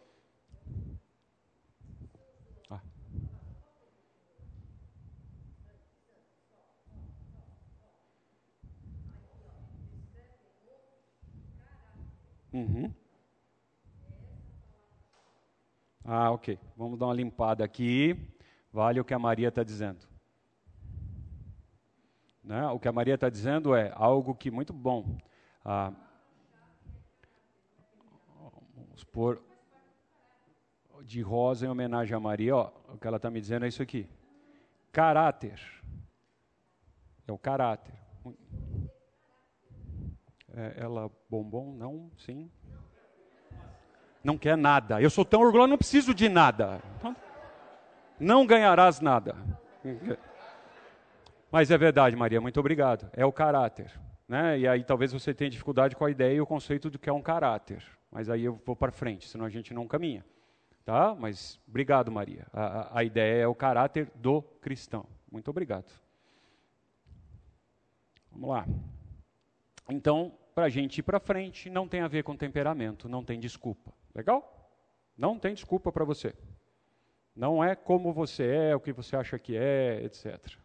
[12.57, 12.91] Uhum.
[16.03, 16.59] Ah, ok.
[16.75, 18.17] Vamos dar uma limpada aqui.
[18.73, 20.07] Vale o que a Maria está dizendo.
[22.43, 22.67] Né?
[22.69, 25.19] O que a Maria está dizendo é algo que muito bom.
[25.63, 25.93] Ah,
[28.75, 29.43] vamos pôr
[31.05, 32.57] de rosa em homenagem a Maria.
[32.57, 34.09] Ó, o que ela está me dizendo é isso aqui.
[34.91, 35.61] Caráter.
[37.29, 37.95] É o caráter.
[40.57, 41.75] É, ela, bombom?
[41.75, 42.11] Não?
[42.17, 42.51] Sim?
[44.25, 45.01] Não quer nada.
[45.03, 46.83] Eu sou tão orgulhoso, não preciso de nada.
[48.19, 49.37] Não ganharás nada.
[51.53, 53.09] Mas é verdade, Maria, muito obrigado.
[53.13, 53.93] É o caráter.
[54.27, 54.61] Né?
[54.61, 57.13] E aí talvez você tenha dificuldade com a ideia e o conceito do que é
[57.13, 57.85] um caráter.
[58.11, 60.25] Mas aí eu vou para frente, senão a gente não caminha.
[60.87, 61.15] Tá?
[61.15, 62.47] Mas obrigado, Maria.
[62.53, 65.07] A, a ideia é o caráter do cristão.
[65.31, 65.93] Muito obrigado.
[68.33, 68.67] Vamos lá.
[69.89, 73.39] Então, para a gente ir para frente, não tem a ver com temperamento, não tem
[73.39, 73.93] desculpa.
[74.15, 74.73] Legal?
[75.15, 76.35] Não tem desculpa para você.
[77.37, 80.57] Não é como você é, o que você acha que é, etc.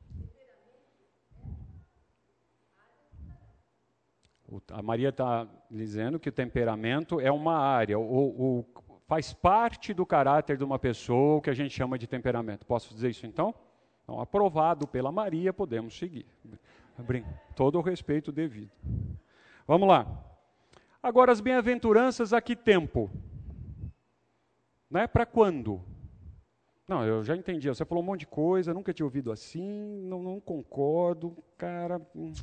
[4.72, 8.66] A Maria está dizendo que o temperamento é uma área, o,
[9.08, 12.66] faz parte do caráter de uma pessoa, o que a gente chama de temperamento.
[12.66, 13.54] Posso dizer isso então?
[14.04, 16.26] então aprovado pela Maria, podemos seguir.
[17.58, 18.72] Todo o respeito devido.
[19.72, 20.06] Vamos lá.
[21.02, 23.10] Agora, as bem-aventuranças, a que tempo?
[24.90, 25.08] Né?
[25.08, 25.82] Para quando?
[26.86, 27.70] Não, eu já entendi.
[27.70, 32.06] Você falou um monte de coisa, nunca tinha ouvido assim, não, não concordo, cara.
[32.14, 32.34] Hum.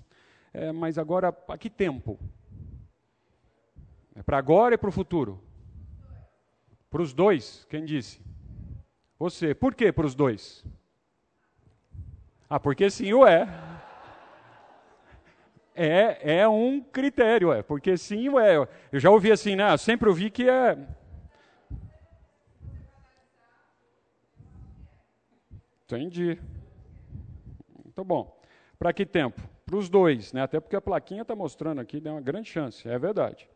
[0.55, 2.19] É, mas agora, a que tempo?
[4.15, 5.39] É para agora e para o futuro?
[6.89, 8.23] Para os dois, quem disse?
[9.19, 9.55] Você.
[9.55, 10.65] Por que para os dois?
[12.49, 13.47] Ah, porque sim ou é.
[15.81, 17.63] É, é um critério, é.
[17.63, 18.57] Porque sim ou é.
[18.91, 19.77] Eu já ouvi assim, né?
[19.77, 20.77] Sempre ouvi que é.
[25.85, 26.39] Entendi.
[27.85, 28.39] Muito bom.
[28.79, 29.41] Para que tempo?
[29.69, 30.43] para os dois, né?
[30.43, 33.49] até porque a plaquinha está mostrando aqui, deu uma grande chance, é verdade.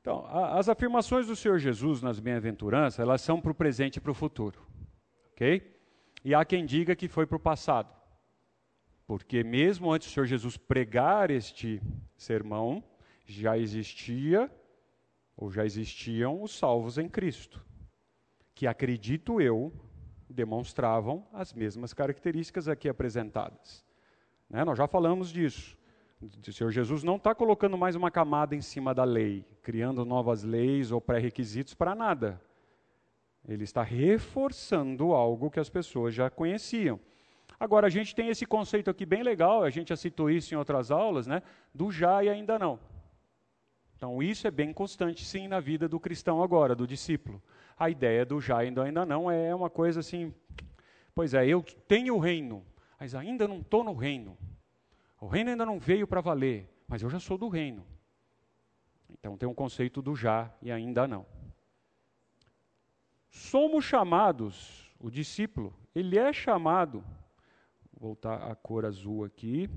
[0.00, 4.00] Então, a, as afirmações do Senhor Jesus nas bem-aventuranças, elas são para o presente e
[4.00, 4.60] para o futuro,
[5.32, 5.76] ok?
[6.24, 7.92] E há quem diga que foi para o passado,
[9.08, 11.80] porque mesmo antes do Senhor Jesus pregar este
[12.14, 12.84] sermão,
[13.24, 14.50] já existia,
[15.34, 17.64] ou já existiam os salvos em Cristo,
[18.54, 19.72] que acredito eu,
[20.28, 23.82] demonstravam as mesmas características aqui apresentadas.
[24.48, 24.62] Né?
[24.62, 25.78] Nós já falamos disso.
[26.20, 30.42] O Senhor Jesus não está colocando mais uma camada em cima da lei, criando novas
[30.42, 32.42] leis ou pré-requisitos para nada.
[33.48, 37.00] Ele está reforçando algo que as pessoas já conheciam.
[37.60, 40.56] Agora, a gente tem esse conceito aqui bem legal, a gente já citou isso em
[40.56, 41.42] outras aulas, né?
[41.74, 42.78] Do já e ainda não.
[43.96, 47.42] Então, isso é bem constante, sim, na vida do cristão agora, do discípulo.
[47.76, 50.32] A ideia do já e ainda não é uma coisa assim,
[51.12, 52.64] pois é, eu tenho o reino,
[52.98, 54.38] mas ainda não estou no reino.
[55.20, 57.84] O reino ainda não veio para valer, mas eu já sou do reino.
[59.10, 61.26] Então, tem um conceito do já e ainda não.
[63.28, 67.04] Somos chamados, o discípulo, ele é chamado,
[67.98, 69.68] voltar a cor azul aqui,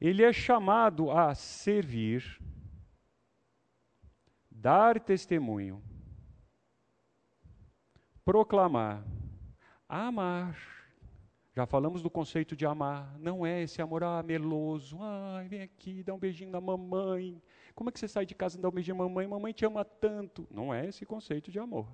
[0.00, 2.38] ele é chamado a servir,
[4.50, 5.82] dar testemunho,
[8.24, 9.02] proclamar,
[9.88, 10.56] amar.
[11.54, 13.18] Já falamos do conceito de amar.
[13.18, 14.98] Não é esse amor ah, meloso.
[15.00, 17.42] Ai, vem aqui, dá um beijinho na mamãe.
[17.74, 19.26] Como é que você sai de casa e dá um beijinho na mamãe?
[19.26, 20.46] Mamãe te ama tanto.
[20.50, 21.88] Não é esse conceito de amor.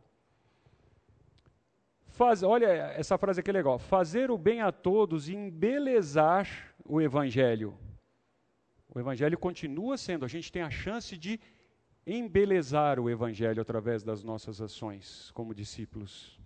[2.23, 3.81] Faz, olha essa frase aqui legal.
[3.81, 6.47] Fazer o bem a todos e embelezar
[6.85, 7.77] o evangelho.
[8.95, 11.41] O evangelho continua sendo, a gente tem a chance de
[12.07, 16.39] embelezar o Evangelho através das nossas ações como discípulos.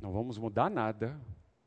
[0.00, 1.20] Não vamos mudar nada,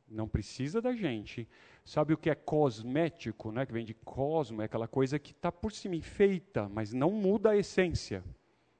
[0.07, 1.45] não precisa da gente.
[1.83, 3.65] Sabe o que é cosmético, né?
[3.65, 7.49] que vem de cosmo, é aquela coisa que está por cima, enfeita, mas não muda
[7.49, 8.23] a essência,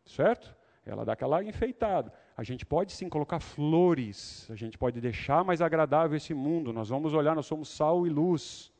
[0.06, 0.56] certo?
[0.86, 2.14] Ela dá aquela enfeitada.
[2.38, 6.90] A gente pode sim colocar flores, a gente pode deixar mais agradável esse mundo, nós
[6.90, 8.74] vamos olhar, nós somos sal e luz.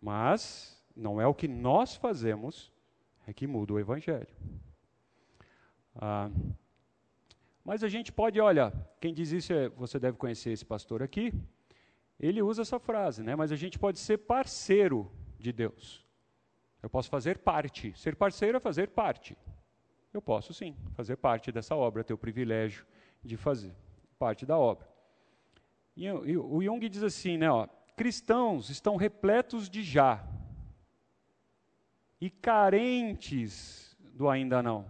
[0.00, 2.72] Mas não é o que nós fazemos
[3.26, 4.34] é que muda o Evangelho.
[5.94, 6.30] Ah,
[7.64, 11.32] mas a gente pode, olha, quem diz isso é, você deve conhecer esse pastor aqui,
[12.18, 13.36] ele usa essa frase, né?
[13.36, 16.04] Mas a gente pode ser parceiro de Deus.
[16.82, 17.96] Eu posso fazer parte.
[17.96, 19.36] Ser parceiro é fazer parte.
[20.12, 22.86] Eu posso sim fazer parte dessa obra, ter o privilégio
[23.22, 23.74] de fazer
[24.18, 24.88] parte da obra.
[25.96, 27.50] E, e o Jung diz assim, né?
[27.50, 30.24] Ó, cristãos estão repletos de já
[32.20, 34.86] e carentes do ainda não.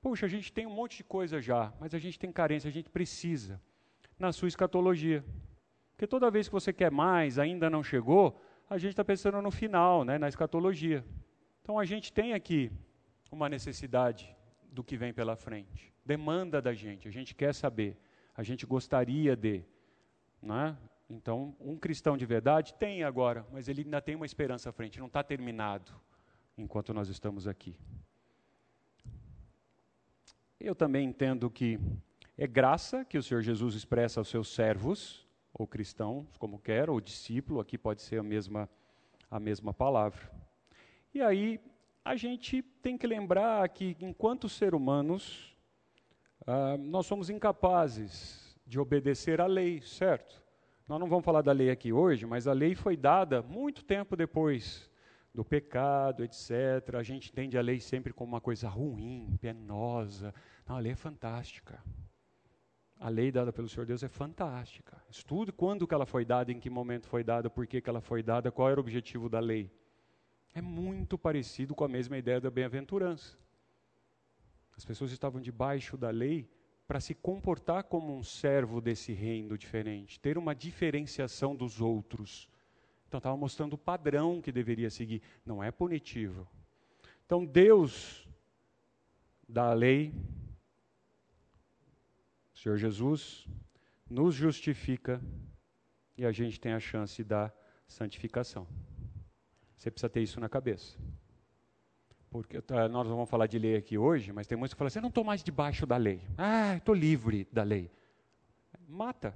[0.00, 2.72] Puxa, a gente tem um monte de coisa já, mas a gente tem carência, a
[2.72, 3.60] gente precisa.
[4.18, 5.24] Na sua escatologia.
[5.92, 9.50] Porque toda vez que você quer mais, ainda não chegou, a gente está pensando no
[9.50, 11.04] final, né, na escatologia.
[11.62, 12.70] Então a gente tem aqui
[13.32, 14.36] uma necessidade
[14.70, 15.92] do que vem pela frente.
[16.04, 17.98] Demanda da gente, a gente quer saber,
[18.34, 19.64] a gente gostaria de.
[20.40, 20.76] Né?
[21.08, 24.98] Então, um cristão de verdade tem agora, mas ele ainda tem uma esperança à frente,
[24.98, 25.92] não está terminado
[26.56, 27.76] enquanto nós estamos aqui.
[30.60, 31.78] Eu também entendo que
[32.36, 37.00] é graça que o Senhor Jesus expressa aos seus servos, ou cristãos, como quer, ou
[37.00, 38.68] discípulo, aqui pode ser a mesma,
[39.30, 40.30] a mesma palavra.
[41.12, 41.60] E aí,
[42.04, 45.56] a gente tem que lembrar que, enquanto ser humanos,
[46.46, 50.42] ah, nós somos incapazes de obedecer à lei, certo?
[50.88, 54.16] Nós não vamos falar da lei aqui hoje, mas a lei foi dada muito tempo
[54.16, 54.90] depois
[55.32, 56.96] do pecado, etc.
[56.98, 60.34] A gente entende a lei sempre como uma coisa ruim, penosa.
[60.66, 61.82] Não, a lei é fantástica.
[62.98, 65.00] A lei dada pelo Senhor Deus é fantástica.
[65.08, 68.00] Estude quando que ela foi dada, em que momento foi dada, por que, que ela
[68.00, 69.70] foi dada, qual era o objetivo da lei.
[70.54, 73.38] É muito parecido com a mesma ideia da bem-aventurança.
[74.76, 76.48] As pessoas estavam debaixo da lei
[76.86, 82.48] para se comportar como um servo desse reino diferente, ter uma diferenciação dos outros.
[83.08, 85.22] Então estava mostrando o padrão que deveria seguir.
[85.44, 86.46] Não é punitivo.
[87.24, 88.28] Então Deus
[89.48, 90.14] dá a lei,
[92.54, 93.46] o Senhor Jesus
[94.08, 95.22] nos justifica
[96.16, 97.52] e a gente tem a chance da
[97.86, 98.66] santificação.
[99.82, 100.96] Você precisa ter isso na cabeça.
[102.30, 104.86] Porque tá, nós não vamos falar de lei aqui hoje, mas tem muitos que falam
[104.86, 106.22] assim: eu não estou mais debaixo da lei.
[106.38, 107.90] Ah, estou livre da lei.
[108.86, 109.34] Mata,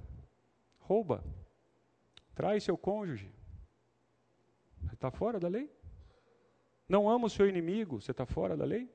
[0.79, 1.21] rouba,
[2.33, 3.29] trai seu cônjuge,
[4.83, 5.69] você está fora da lei?
[6.87, 8.89] Não ama o seu inimigo, você está fora da lei?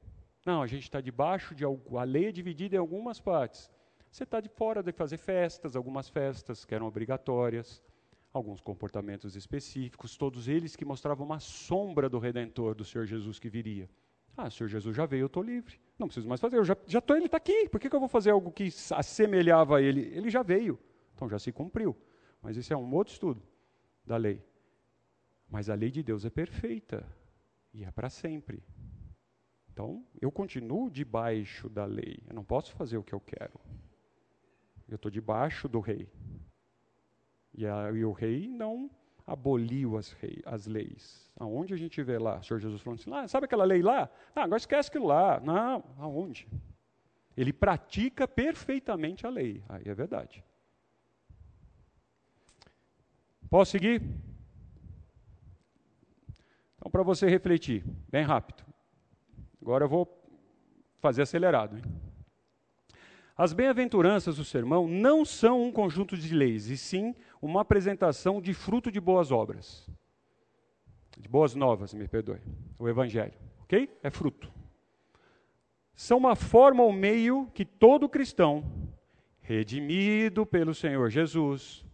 [0.47, 1.99] Não, a gente está debaixo de algo.
[1.99, 3.71] A lei é dividida em algumas partes.
[4.11, 7.83] Você está de fora de fazer festas, algumas festas que eram obrigatórias,
[8.33, 13.51] alguns comportamentos específicos, todos eles que mostravam uma sombra do Redentor, do Senhor Jesus que
[13.51, 13.89] viria.
[14.37, 15.79] Ah, o Senhor Jesus já veio, eu estou livre.
[15.99, 17.69] Não preciso mais fazer, eu já, já tô, ele está aqui.
[17.69, 20.01] Por que, que eu vou fazer algo que assemelhava a ele?
[20.17, 20.79] Ele já veio.
[21.15, 21.97] Então já se cumpriu.
[22.41, 23.43] Mas esse é um outro estudo
[24.05, 24.43] da lei.
[25.49, 27.07] Mas a lei de Deus é perfeita
[27.75, 28.63] e é para sempre.
[29.71, 32.19] Então, eu continuo debaixo da lei.
[32.27, 33.59] Eu não posso fazer o que eu quero.
[34.89, 36.11] Eu estou debaixo do rei.
[37.55, 38.91] E, a, e, o rei não
[39.27, 41.31] aboliu as, rei, as leis.
[41.39, 42.39] Aonde a gente vê lá?
[42.39, 44.09] O Senhor Jesus falando assim, ah, sabe aquela lei lá?
[44.35, 45.41] Ah, agora esquece aquilo lá.
[45.41, 46.49] Não, aonde?
[47.37, 49.63] Ele pratica perfeitamente a lei.
[49.69, 50.45] Aí é verdade.
[53.49, 54.03] Posso seguir?
[56.77, 58.65] Então, para você refletir, bem rápido.
[59.61, 60.23] Agora eu vou
[61.01, 61.77] fazer acelerado.
[61.77, 61.83] Hein?
[63.37, 68.55] As bem-aventuranças do sermão não são um conjunto de leis, e sim uma apresentação de
[68.55, 69.91] fruto de boas obras.
[71.19, 72.41] De boas novas, me perdoe.
[72.79, 73.35] O Evangelho.
[73.63, 73.91] Ok?
[74.01, 74.51] É fruto.
[75.93, 78.65] São uma forma ou meio que todo cristão,
[79.41, 81.85] redimido pelo Senhor Jesus,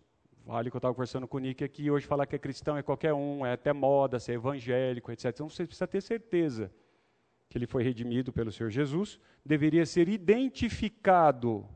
[0.45, 2.83] vale que eu estava conversando com o Nick aqui, hoje falar que é cristão é
[2.83, 5.27] qualquer um, é até moda, ser evangélico, etc.
[5.27, 6.71] Então você precisa ter certeza
[7.49, 11.67] que ele foi redimido pelo Senhor Jesus, deveria ser identificado.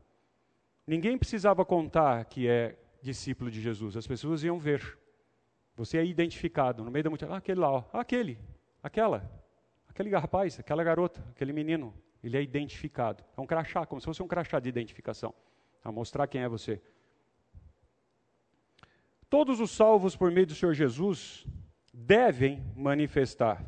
[0.85, 4.97] Ninguém precisava contar que é discípulo de Jesus, as pessoas iam ver.
[5.75, 7.33] Você é identificado no meio da multidão.
[7.33, 7.83] Ah, aquele lá, ó.
[7.91, 8.39] Ah, aquele,
[8.81, 9.29] aquela,
[9.87, 11.93] aquele rapaz, aquela garota, aquele menino.
[12.23, 13.23] Ele é identificado.
[13.35, 15.33] É um crachá, como se fosse um crachá de identificação,
[15.83, 16.81] a mostrar quem é você.
[19.29, 21.45] Todos os salvos por meio do Senhor Jesus
[21.93, 23.65] devem manifestar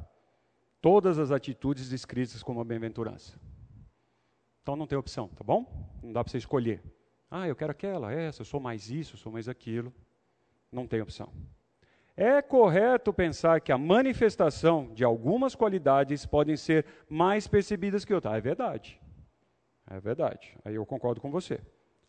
[0.80, 3.38] todas as atitudes descritas como a bem-aventurança.
[4.62, 6.00] Então não tem opção, tá bom?
[6.02, 6.82] Não dá para você escolher.
[7.30, 9.94] Ah, eu quero aquela, essa, eu sou mais isso, eu sou mais aquilo.
[10.72, 11.32] Não tem opção.
[12.16, 18.34] É correto pensar que a manifestação de algumas qualidades podem ser mais percebidas que outras.
[18.34, 19.02] Ah, é verdade.
[19.90, 20.58] É verdade.
[20.64, 21.60] Aí eu concordo com você.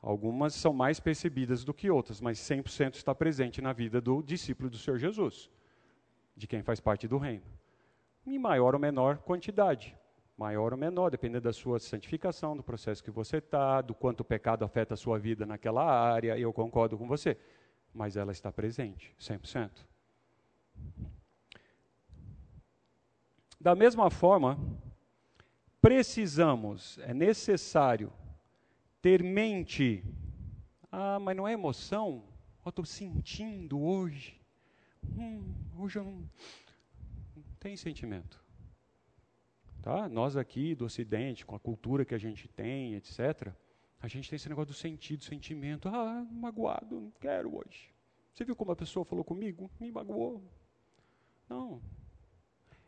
[0.00, 4.70] Algumas são mais percebidas do que outras, mas 100% está presente na vida do discípulo
[4.70, 5.50] do Senhor Jesus,
[6.36, 7.44] de quem faz parte do reino
[8.26, 9.96] em maior ou menor quantidade.
[10.36, 14.24] Maior ou menor, dependendo da sua santificação, do processo que você está, do quanto o
[14.24, 17.38] pecado afeta a sua vida naquela área, eu concordo com você.
[17.92, 19.70] Mas ela está presente, 100%.
[23.58, 24.58] Da mesma forma,
[25.80, 28.12] precisamos, é necessário,
[29.00, 30.04] ter mente.
[30.92, 32.24] Ah, mas não é emoção?
[32.64, 34.38] Eu estou sentindo hoje.
[35.16, 36.28] Hum, hoje eu não
[37.58, 38.45] tem sentimento.
[39.86, 40.08] Tá?
[40.08, 43.52] Nós aqui do Ocidente, com a cultura que a gente tem, etc.,
[44.00, 45.88] a gente tem esse negócio do sentido, sentimento.
[45.88, 47.94] Ah, magoado, não quero hoje.
[48.34, 49.70] Você viu como a pessoa falou comigo?
[49.78, 50.42] Me magoou.
[51.48, 51.80] Não.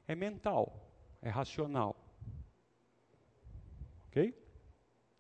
[0.09, 0.91] É mental,
[1.23, 1.95] é racional.
[4.09, 4.35] Ok?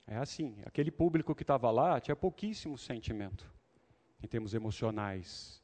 [0.04, 0.56] É assim.
[0.66, 3.48] Aquele público que estava lá tinha pouquíssimo sentimento
[4.20, 5.62] em termos emocionais.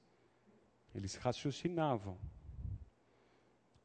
[0.94, 2.16] Eles raciocinavam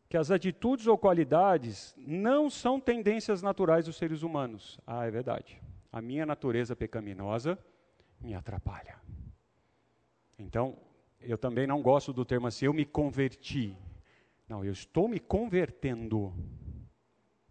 [0.10, 4.80] que as atitudes ou qualidades não são tendências naturais dos seres humanos.
[4.86, 5.62] Ah, é verdade.
[5.91, 7.57] A minha natureza pecaminosa
[8.20, 8.99] me atrapalha.
[10.38, 10.76] Então,
[11.22, 13.78] eu também não gosto do termo assim, eu me converti.
[14.47, 16.34] Não, eu estou me convertendo.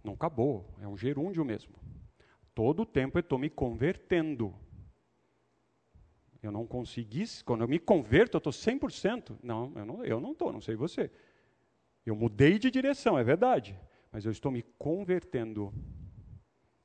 [0.02, 1.74] Não acabou, é um gerúndio mesmo.
[2.56, 4.52] Todo o tempo eu estou me convertendo.
[6.42, 9.38] Eu não consegui, quando eu me converto, eu estou 100%.
[9.42, 9.72] Não,
[10.04, 11.08] eu não estou, não, não sei você.
[12.08, 13.78] Eu mudei de direção, é verdade,
[14.10, 15.70] mas eu estou me convertendo.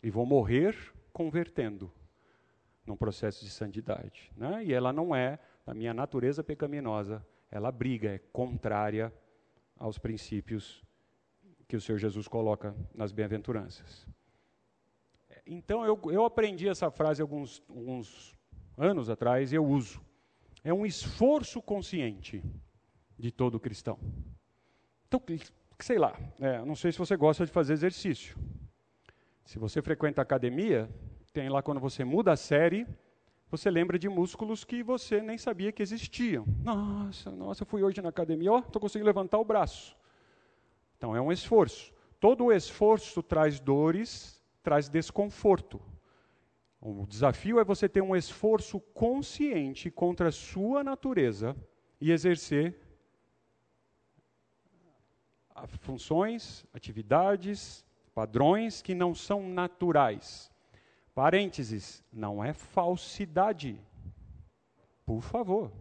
[0.01, 0.75] E vou morrer
[1.13, 1.89] convertendo
[2.85, 4.29] num processo de santidade.
[4.35, 4.65] Né?
[4.65, 9.13] E ela não é, a minha natureza pecaminosa, ela briga, é contrária
[9.77, 10.83] aos princípios
[11.69, 14.05] que o Senhor Jesus coloca nas bem-aventuranças.
[15.45, 18.35] Então, eu, eu aprendi essa frase alguns, alguns
[18.77, 20.01] anos atrás e eu uso.
[20.65, 22.43] É um esforço consciente
[23.17, 23.97] de todo cristão.
[25.13, 25.21] Então,
[25.79, 28.35] sei lá, é, não sei se você gosta de fazer exercício.
[29.45, 30.89] Se você frequenta academia,
[31.31, 32.87] tem lá quando você muda a série,
[33.51, 36.45] você lembra de músculos que você nem sabia que existiam.
[36.63, 39.95] Nossa, nossa, fui hoje na academia, ó, estou conseguindo levantar o braço.
[40.97, 41.93] Então é um esforço.
[42.19, 45.79] Todo esforço traz dores, traz desconforto.
[46.81, 51.55] O desafio é você ter um esforço consciente contra a sua natureza
[52.01, 52.82] e exercer
[55.67, 60.51] funções, atividades, padrões que não são naturais.
[61.15, 63.79] Parênteses, não é falsidade.
[65.05, 65.71] Por favor.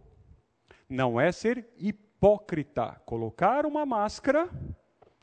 [0.87, 3.01] Não é ser hipócrita.
[3.05, 4.49] Colocar uma máscara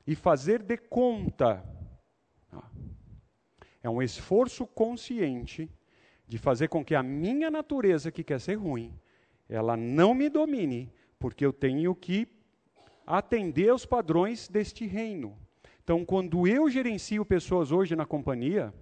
[0.06, 1.64] e fazer de conta.
[3.82, 5.70] É um esforço consciente
[6.26, 8.92] de fazer com que a minha natureza, que quer ser ruim,
[9.48, 12.26] ela não me domine, porque eu tenho que
[13.18, 15.36] atender aos padrões deste reino.
[15.82, 18.72] Então, quando eu gerencio pessoas hoje na companhia,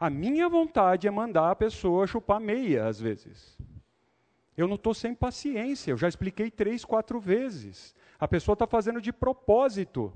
[0.00, 3.58] a minha vontade é mandar a pessoa chupar meia, às vezes.
[4.56, 7.94] Eu não estou sem paciência, eu já expliquei três, quatro vezes.
[8.18, 10.12] A pessoa está fazendo de propósito.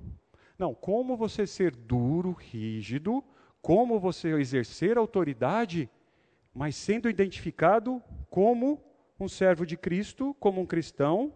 [0.59, 3.23] Não, como você ser duro, rígido,
[3.61, 5.91] como você exercer autoridade,
[6.55, 8.83] mas sendo identificado como
[9.21, 11.33] um servo de Cristo, como um cristão,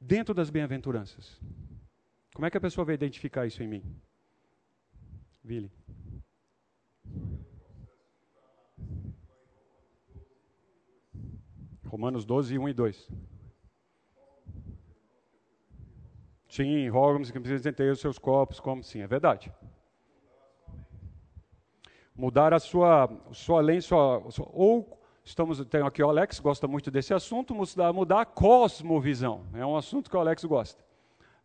[0.00, 1.40] dentro das bem-aventuranças?
[2.34, 3.82] Como é que a pessoa vai identificar isso em mim?
[5.42, 5.72] Vili.
[11.86, 13.10] Romanos 12, 1 e 2.
[16.48, 19.52] Sim, rogamos que apresentem os seus corpos como sim, é verdade.
[22.14, 24.22] Mudar a sua, sua lente, sua,
[24.52, 29.66] ou estamos, tem aqui o Alex, gosta muito desse assunto, mudar, mudar a cosmovisão, é
[29.66, 30.82] um assunto que o Alex gosta.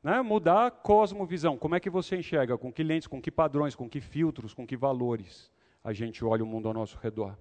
[0.01, 0.21] Né?
[0.21, 3.89] Mudar a cosmovisão, como é que você enxerga, com que lentes, com que padrões, com
[3.89, 5.51] que filtros, com que valores
[5.83, 7.35] a gente olha o mundo ao nosso redor.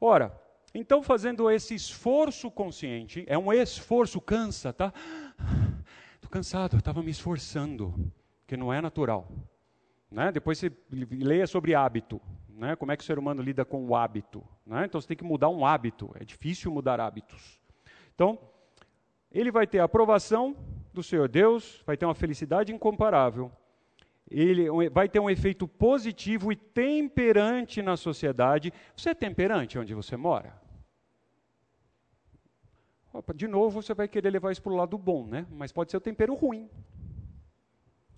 [0.00, 0.38] Ora,
[0.74, 4.92] então fazendo esse esforço consciente, é um esforço, cansa, tá?
[6.30, 7.92] cansado, eu estava me esforçando,
[8.46, 9.28] que não é natural.
[10.10, 10.30] Né?
[10.30, 12.20] Depois você leia sobre hábito,
[12.60, 12.76] né?
[12.76, 14.44] como é que o ser humano lida com o hábito.
[14.66, 14.84] Né?
[14.84, 17.58] Então você tem que mudar um hábito, é difícil mudar hábitos.
[18.14, 18.38] Então,
[19.32, 20.54] ele vai ter a aprovação
[20.92, 23.50] do Senhor Deus, vai ter uma felicidade incomparável,
[24.30, 28.72] ele vai ter um efeito positivo e temperante na sociedade.
[28.94, 30.60] Você é temperante onde você mora?
[33.12, 35.46] Opa, de novo, você vai querer levar isso para o lado bom, né?
[35.50, 36.68] Mas pode ser o tempero ruim.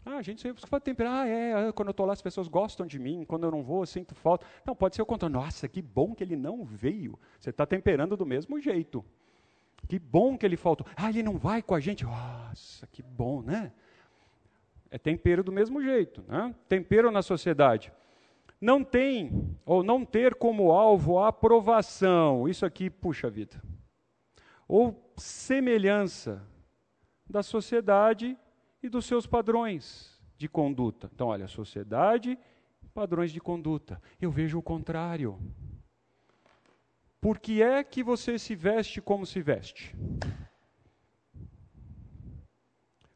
[0.05, 2.49] Ah, a gente sempre fala temperar, ah, é, é, quando eu estou lá as pessoas
[2.49, 4.45] gostam de mim, quando eu não vou eu sinto falta.
[4.65, 5.35] Não, pode ser o contrário.
[5.35, 7.19] Nossa, que bom que ele não veio.
[7.39, 9.05] Você está temperando do mesmo jeito.
[9.89, 10.87] Que bom que ele faltou.
[10.97, 12.05] Ah, ele não vai com a gente.
[12.05, 13.73] Nossa, que bom, né?
[14.91, 16.55] É tempero do mesmo jeito, né?
[16.69, 17.93] Tempero na sociedade.
[18.61, 22.49] Não tem, ou não ter como alvo a aprovação.
[22.49, 23.61] Isso aqui, puxa vida
[24.73, 26.43] ou semelhança
[27.29, 28.39] da sociedade
[28.83, 31.11] e dos seus padrões de conduta.
[31.15, 32.39] Então, olha, sociedade,
[32.93, 34.03] padrões de conduta.
[34.21, 35.39] Eu vejo o contrário.
[37.21, 39.95] Por que é que você se veste como se veste?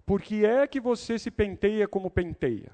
[0.05, 2.71] Por que é que você se penteia como penteia?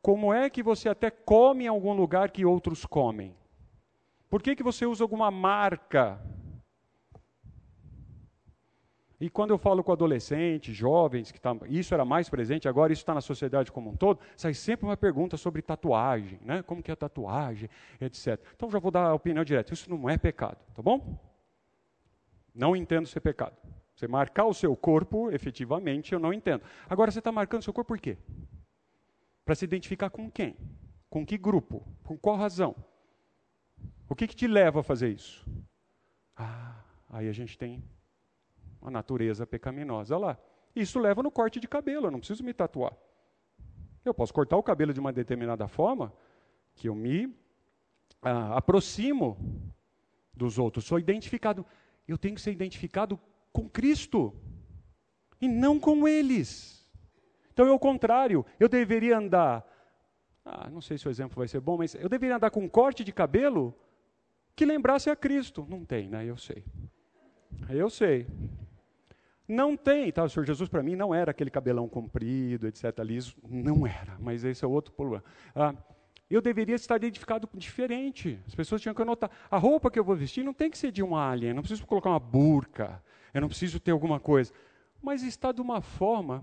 [0.00, 3.36] Como é que você até come em algum lugar que outros comem?
[4.30, 6.18] Por que, que você usa alguma marca
[9.20, 13.02] e quando eu falo com adolescentes, jovens, que tá, isso era mais presente, agora isso
[13.02, 16.62] está na sociedade como um todo, sai sempre uma pergunta sobre tatuagem, né?
[16.62, 17.68] como que é a tatuagem,
[18.00, 18.40] etc.
[18.54, 21.18] Então já vou dar a opinião direta, isso não é pecado, tá bom?
[22.54, 23.56] Não entendo ser pecado.
[23.94, 26.62] Você marcar o seu corpo, efetivamente, eu não entendo.
[26.88, 28.16] Agora você está marcando o seu corpo por quê?
[29.44, 30.56] Para se identificar com quem?
[31.10, 31.84] Com que grupo?
[32.04, 32.76] Com qual razão?
[34.08, 35.44] O que, que te leva a fazer isso?
[36.36, 36.76] Ah,
[37.10, 37.82] aí a gente tem
[38.88, 40.38] a natureza pecaminosa lá.
[40.74, 42.92] Isso leva no corte de cabelo, eu não preciso me tatuar.
[44.04, 46.12] Eu posso cortar o cabelo de uma determinada forma
[46.74, 47.34] que eu me
[48.22, 49.36] ah, aproximo
[50.34, 51.64] dos outros, sou identificado.
[52.06, 53.18] Eu tenho que ser identificado
[53.52, 54.34] com Cristo
[55.40, 56.88] e não com eles.
[57.52, 59.66] Então é o contrário, eu deveria andar.
[60.44, 62.68] Ah, não sei se o exemplo vai ser bom, mas eu deveria andar com um
[62.68, 63.74] corte de cabelo
[64.54, 65.66] que lembrasse a Cristo.
[65.68, 66.24] Não tem, né?
[66.24, 66.64] Eu sei.
[67.68, 68.26] Eu sei.
[69.48, 70.24] Não tem, tá?
[70.24, 72.84] O Senhor Jesus para mim não era aquele cabelão comprido, etc.
[73.02, 75.24] Liso, não era, mas esse é outro problema.
[75.54, 75.74] Ah,
[76.28, 78.38] eu deveria estar identificado diferente.
[78.46, 79.30] As pessoas tinham que anotar.
[79.50, 81.86] A roupa que eu vou vestir não tem que ser de um alien, não preciso
[81.86, 84.52] colocar uma burca, eu não preciso ter alguma coisa.
[85.00, 86.42] Mas está de uma forma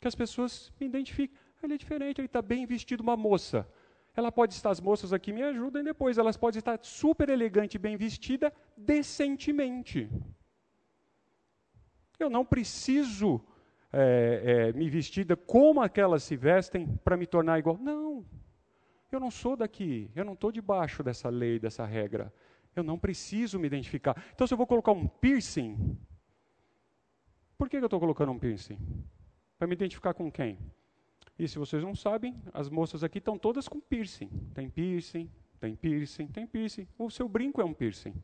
[0.00, 1.36] que as pessoas me identifiquem.
[1.62, 3.64] Ele é diferente, ele está bem vestido, uma moça.
[4.16, 7.96] Ela pode estar, as moças aqui me ajudem depois, elas podem estar super elegante, bem
[7.96, 10.10] vestida, decentemente.
[12.22, 13.40] Eu não preciso
[13.92, 17.76] é, é, me vestir como aquelas se vestem para me tornar igual.
[17.78, 18.24] Não,
[19.10, 22.32] eu não sou daqui, eu não estou debaixo dessa lei, dessa regra.
[22.74, 24.16] Eu não preciso me identificar.
[24.32, 25.98] Então, se eu vou colocar um piercing,
[27.58, 28.78] por que eu estou colocando um piercing?
[29.58, 30.58] Para me identificar com quem?
[31.38, 34.30] E se vocês não sabem, as moças aqui estão todas com piercing.
[34.54, 36.88] Tem piercing, tem piercing, tem piercing.
[36.98, 38.14] O seu brinco é um piercing.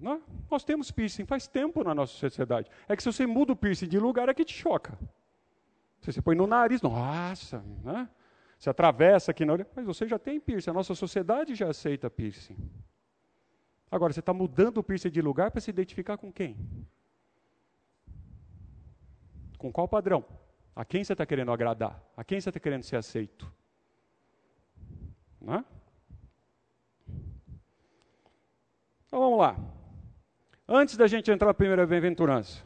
[0.00, 2.70] Não, nós temos piercing faz tempo na nossa sociedade.
[2.88, 4.98] É que se você muda o piercing de lugar, é que te choca.
[6.00, 8.08] Se você põe no nariz, nossa, né?
[8.58, 10.70] Você atravessa aqui na orelha, mas você já tem piercing.
[10.70, 12.56] A nossa sociedade já aceita piercing.
[13.90, 16.56] Agora, você está mudando o piercing de lugar para se identificar com quem?
[19.58, 20.24] Com qual padrão?
[20.74, 22.02] A quem você está querendo agradar?
[22.16, 23.50] A quem você está querendo ser aceito?
[25.40, 25.64] Né?
[29.06, 29.56] Então vamos lá.
[30.66, 32.64] Antes da gente entrar na primeira bem-aventurança,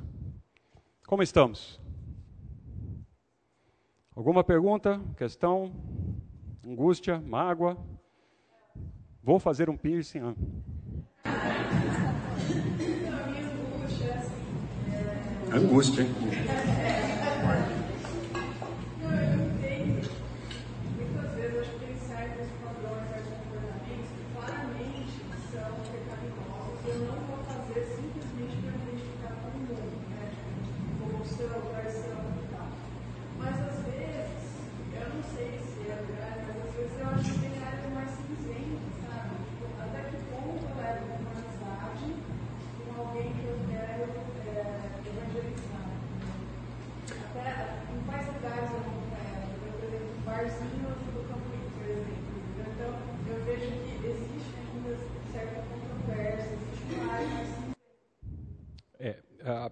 [1.04, 1.80] como estamos?
[4.14, 5.72] Alguma pergunta, questão,
[6.64, 7.76] angústia, mágoa?
[9.20, 10.20] Vou fazer um piercing.
[10.20, 10.34] Ah.
[15.52, 16.97] Angústia, hein?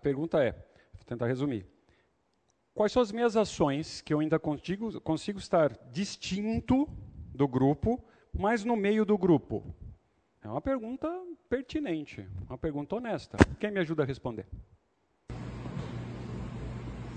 [0.06, 1.66] Pergunta é, vou tentar resumir.
[2.72, 6.88] Quais são as minhas ações que eu ainda consigo, consigo estar distinto
[7.34, 8.00] do grupo,
[8.32, 9.74] mas no meio do grupo?
[10.44, 11.08] É uma pergunta
[11.48, 13.36] pertinente, uma pergunta honesta.
[13.58, 14.46] Quem me ajuda a responder?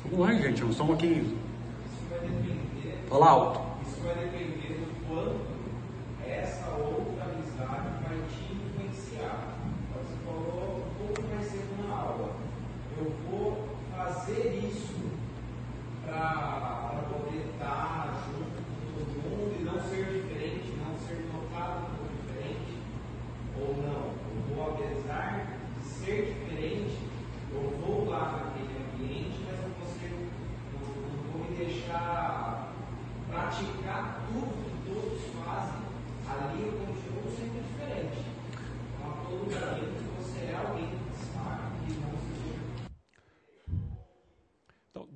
[0.05, 1.37] Vamos lá, gente, nós estamos aqui.
[3.07, 3.87] Fala alto.
[3.87, 9.59] Isso vai depender do quanto essa outra amizade vai te influenciar.
[9.93, 12.48] Você falou um pouco mais cedo na aula
[12.99, 14.99] eu vou fazer isso
[16.05, 22.09] para poder estar junto com todo mundo e não ser diferente, não ser notado como
[22.19, 22.75] diferente,
[23.55, 25.47] ou não, eu vou, apesar
[25.79, 26.97] de ser diferente,
[27.53, 32.73] eu vou lá naquele ambiente, mas eu vou, ser, eu, vou me deixar
[33.29, 35.87] praticar tudo que todos fazem,
[36.27, 38.25] ali eu continuo sendo diferente.
[38.91, 40.99] Então, a todo momento você é alguém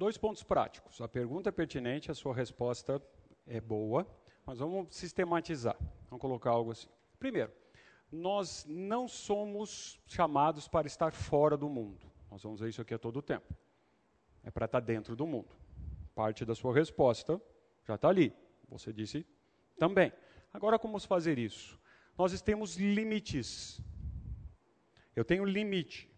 [0.03, 0.99] dois pontos práticos.
[0.99, 3.01] A pergunta é pertinente, a sua resposta
[3.47, 4.05] é boa,
[4.45, 5.77] mas vamos sistematizar.
[6.09, 6.89] Vamos colocar algo assim.
[7.17, 7.53] Primeiro,
[8.11, 12.05] nós não somos chamados para estar fora do mundo.
[12.29, 13.55] Nós vamos ver isso aqui a todo tempo.
[14.43, 15.55] É para estar dentro do mundo.
[16.13, 17.41] Parte da sua resposta
[17.87, 18.35] já está ali.
[18.67, 19.25] Você disse
[19.79, 20.11] também.
[20.53, 21.79] Agora, como fazer isso?
[22.17, 23.79] Nós temos limites.
[25.15, 26.11] Eu tenho limite.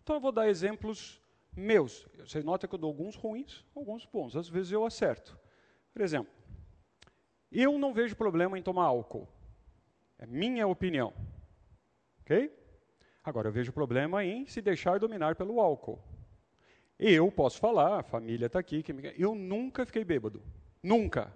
[0.00, 1.20] Então, eu vou dar exemplos
[1.54, 2.06] meus.
[2.18, 4.36] Você nota que eu dou alguns ruins, alguns bons.
[4.36, 5.38] Às vezes eu acerto.
[5.92, 6.32] Por exemplo,
[7.50, 9.28] eu não vejo problema em tomar álcool.
[10.18, 11.12] É minha opinião.
[12.20, 12.50] Ok?
[13.22, 16.02] Agora, eu vejo problema em se deixar dominar pelo álcool.
[16.98, 19.12] Eu posso falar, a família está aqui, me...
[19.18, 20.42] eu nunca fiquei bêbado.
[20.82, 21.32] Nunca.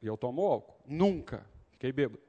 [0.00, 0.80] E eu tomo álcool.
[0.86, 2.22] Nunca fiquei bêbado.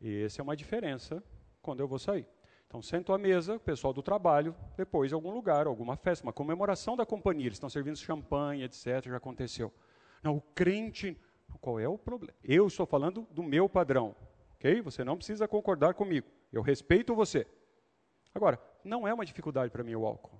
[0.00, 1.22] E essa é uma diferença
[1.60, 2.26] quando eu vou sair.
[2.68, 6.34] Então, sento à mesa, o pessoal do trabalho, depois em algum lugar, alguma festa, uma
[6.34, 9.72] comemoração da companhia, eles estão servindo champanhe, etc., já aconteceu.
[10.22, 11.18] Não, o crente,
[11.62, 12.34] qual é o problema?
[12.44, 14.14] Eu estou falando do meu padrão,
[14.56, 14.82] ok?
[14.82, 17.46] Você não precisa concordar comigo, eu respeito você.
[18.34, 20.38] Agora, não é uma dificuldade para mim o álcool.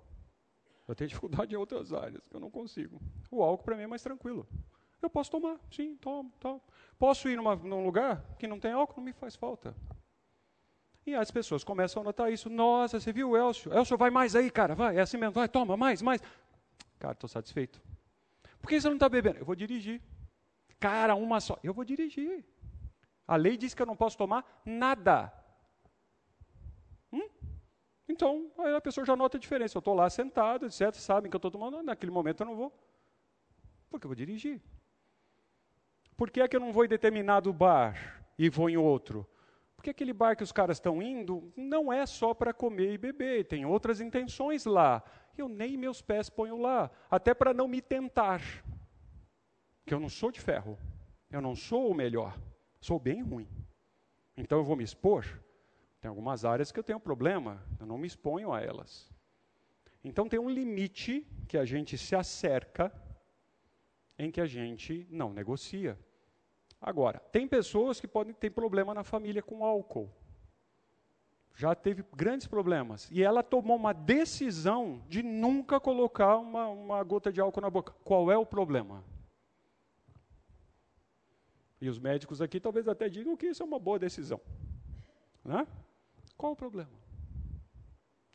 [0.87, 3.01] Eu tenho dificuldade em outras áreas, que eu não consigo.
[3.31, 4.47] O álcool para mim é mais tranquilo.
[5.01, 6.61] Eu posso tomar, sim, tomo, tomo.
[6.99, 9.74] Posso ir numa, num lugar que não tem álcool, não me faz falta.
[11.09, 12.51] E as pessoas começam a notar isso.
[12.51, 13.73] Nossa, você viu o Elcio?
[13.73, 14.99] Elcio, vai mais aí, cara, vai.
[14.99, 16.21] É assim mesmo, vai, toma, mais, mais.
[16.99, 17.81] Cara, estou satisfeito.
[18.61, 19.39] Por que você não está bebendo?
[19.39, 20.03] Eu vou dirigir.
[20.79, 21.59] Cara, uma só.
[21.63, 22.45] Eu vou dirigir.
[23.27, 25.33] A lei diz que eu não posso tomar nada.
[27.11, 27.27] Hum?
[28.07, 29.79] Então, aí a pessoa já nota a diferença.
[29.79, 30.93] Eu estou lá sentado, etc.
[30.95, 32.71] Sabem que eu estou tomando, naquele momento eu não vou.
[33.89, 34.61] Porque eu vou dirigir.
[36.19, 39.27] Por que é que eu não vou em determinado bar e vou em outro?
[39.79, 43.47] Porque aquele bar que os caras estão indo não é só para comer e beber,
[43.47, 45.05] tem outras intenções lá.
[45.37, 48.43] Eu nem meus pés ponho lá, até para não me tentar.
[49.87, 50.76] Que eu não sou de ferro,
[51.31, 52.37] eu não sou o melhor,
[52.81, 53.49] sou bem ruim.
[54.37, 55.24] Então eu vou me expor.
[56.01, 59.09] Tem algumas áreas que eu tenho problema, eu não me exponho a elas.
[60.03, 62.93] Então tem um limite que a gente se acerca
[64.18, 65.97] em que a gente não negocia.
[66.81, 70.11] Agora, tem pessoas que podem ter problema na família com álcool.
[71.55, 73.11] Já teve grandes problemas.
[73.11, 77.93] E ela tomou uma decisão de nunca colocar uma, uma gota de álcool na boca.
[78.05, 79.03] Qual é o problema?
[81.81, 84.41] E os médicos aqui talvez até digam que isso é uma boa decisão.
[85.45, 85.66] Né?
[86.37, 86.93] Qual o problema?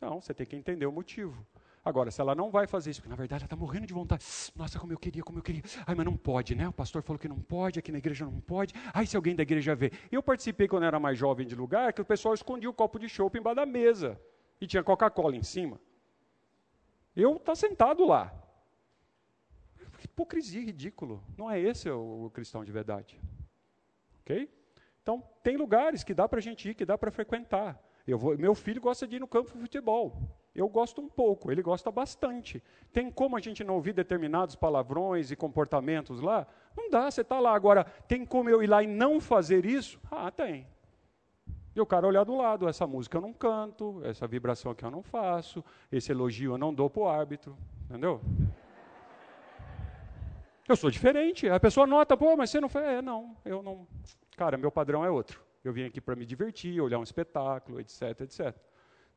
[0.00, 1.46] Não, você tem que entender o motivo.
[1.84, 4.24] Agora, se ela não vai fazer isso, porque na verdade ela está morrendo de vontade,
[4.56, 6.66] nossa, como eu queria, como eu queria, ai, mas não pode, né?
[6.66, 9.42] O pastor falou que não pode, aqui na igreja não pode, ai, se alguém da
[9.42, 9.92] igreja vê.
[10.10, 13.06] Eu participei quando era mais jovem de lugar, que o pessoal escondia o copo de
[13.06, 14.18] chopp embaixo da mesa
[14.60, 15.78] e tinha Coca-Cola em cima.
[17.14, 18.32] Eu tá sentado lá.
[20.02, 21.22] Hipocrisia, ridículo.
[21.36, 23.20] Não é esse o, o cristão de verdade.
[24.22, 24.50] Ok?
[25.02, 27.78] Então, tem lugares que dá para a gente ir, que dá para frequentar.
[28.06, 30.43] Eu vou, meu filho gosta de ir no campo de futebol.
[30.54, 32.62] Eu gosto um pouco, ele gosta bastante.
[32.92, 36.46] Tem como a gente não ouvir determinados palavrões e comportamentos lá?
[36.76, 37.54] Não dá, você está lá.
[37.54, 39.98] Agora, tem como eu ir lá e não fazer isso?
[40.08, 40.66] Ah, tem.
[41.74, 44.92] E o cara olhar do lado, essa música eu não canto, essa vibração aqui eu
[44.92, 47.56] não faço, esse elogio eu não dou para o árbitro,
[47.90, 48.20] entendeu?
[50.68, 51.48] Eu sou diferente.
[51.48, 52.84] A pessoa nota, pô, mas você não foi.
[52.84, 53.86] É, não, eu não.
[54.36, 55.42] Cara, meu padrão é outro.
[55.64, 58.54] Eu vim aqui para me divertir, olhar um espetáculo, etc, etc.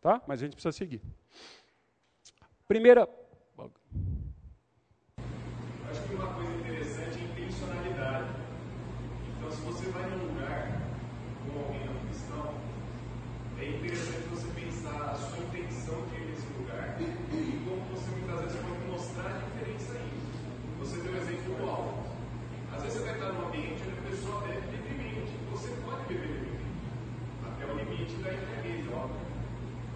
[0.01, 0.21] Tá?
[0.27, 1.01] Mas a gente precisa seguir.
[2.67, 3.07] Primeira.
[5.87, 8.29] Acho que uma coisa interessante é a intencionalidade.
[9.25, 10.73] Então, se você vai num lugar com
[11.53, 12.51] alguém não cristão,
[13.57, 18.41] é interessante você pensar a sua intenção de ir nesse lugar e como você muitas
[18.43, 20.13] vezes pode mostrar a diferença aí.
[20.77, 22.03] Você deu o exemplo do álcool.
[22.69, 25.39] Às vezes você vai estar num ambiente onde a pessoa bebe livremente.
[25.55, 26.93] Você pode beber livremente,
[27.41, 29.26] até o limite da intermediária, óbvio.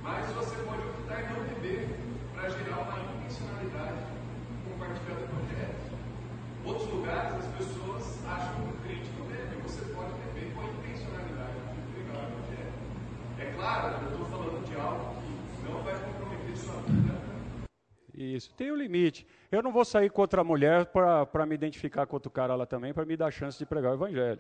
[0.04, 1.90] Mas você pode optar em não beber
[2.34, 4.02] para gerar uma intencionalidade
[4.68, 5.76] compartilhada com o evangelho.
[6.66, 9.62] Outros lugares as pessoas acham que o crente não bebe.
[9.62, 12.74] Você pode beber com a intencionalidade de pregar o evangelho.
[13.38, 17.14] É claro, eu estou falando de algo que não vai comprometer sua vida.
[18.14, 19.28] Isso, tem um limite.
[19.52, 22.94] Eu não vou sair com outra mulher para me identificar com outro cara lá também,
[22.94, 24.40] para me dar chance de pregar o evangelho.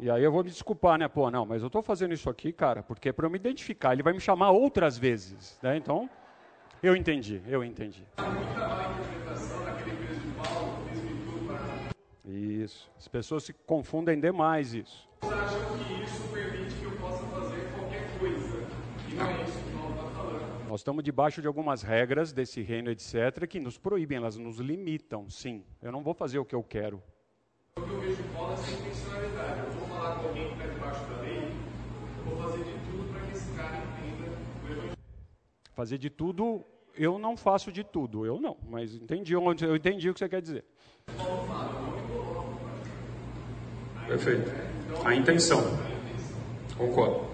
[0.00, 1.08] E aí eu vou me desculpar, né?
[1.08, 3.92] Pô, não, mas eu estou fazendo isso aqui, cara, porque é para eu me identificar.
[3.92, 5.76] Ele vai me chamar outras vezes, né?
[5.76, 6.08] Então,
[6.80, 8.06] eu entendi, eu entendi.
[12.24, 12.88] Isso.
[12.96, 15.08] As pessoas se confundem demais isso.
[15.20, 18.66] Vocês acham que isso permite que eu possa fazer qualquer coisa?
[19.08, 20.68] E não é isso que Paulo está falando.
[20.68, 25.28] Nós estamos debaixo de algumas regras desse reino, etc., que nos proíbem, elas nos limitam,
[25.28, 25.64] sim.
[25.82, 27.02] Eu não vou fazer o que eu quero.
[27.76, 29.67] O que eu vejo Paulo é essa intencionalidade.
[30.08, 31.52] Falar com alguém que está debaixo da lei,
[32.18, 34.30] eu vou fazer de tudo para que esse cara entenda
[34.62, 34.92] o evangelho.
[35.74, 40.08] Fazer de tudo, eu não faço de tudo, eu não, mas entendi onde, eu entendi
[40.08, 40.64] o que você quer dizer.
[44.06, 44.50] Perfeito.
[45.04, 45.60] A intenção.
[46.78, 47.28] Concordo.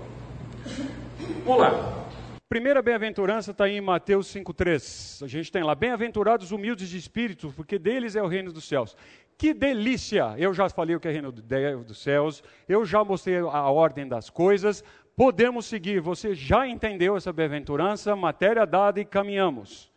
[1.44, 2.04] Vamos lá.
[2.48, 5.24] Primeira bem-aventurança está em Mateus 5,3.
[5.24, 8.96] A gente tem lá, bem-aventurados humildes de espírito, porque deles é o reino dos céus.
[9.36, 10.34] Que delícia!
[10.38, 14.30] Eu já falei o que é reino dos céus, eu já mostrei a ordem das
[14.30, 14.84] coisas,
[15.16, 16.00] podemos seguir.
[16.00, 18.14] Você já entendeu essa bem-aventurança?
[18.14, 19.92] Matéria dada e caminhamos.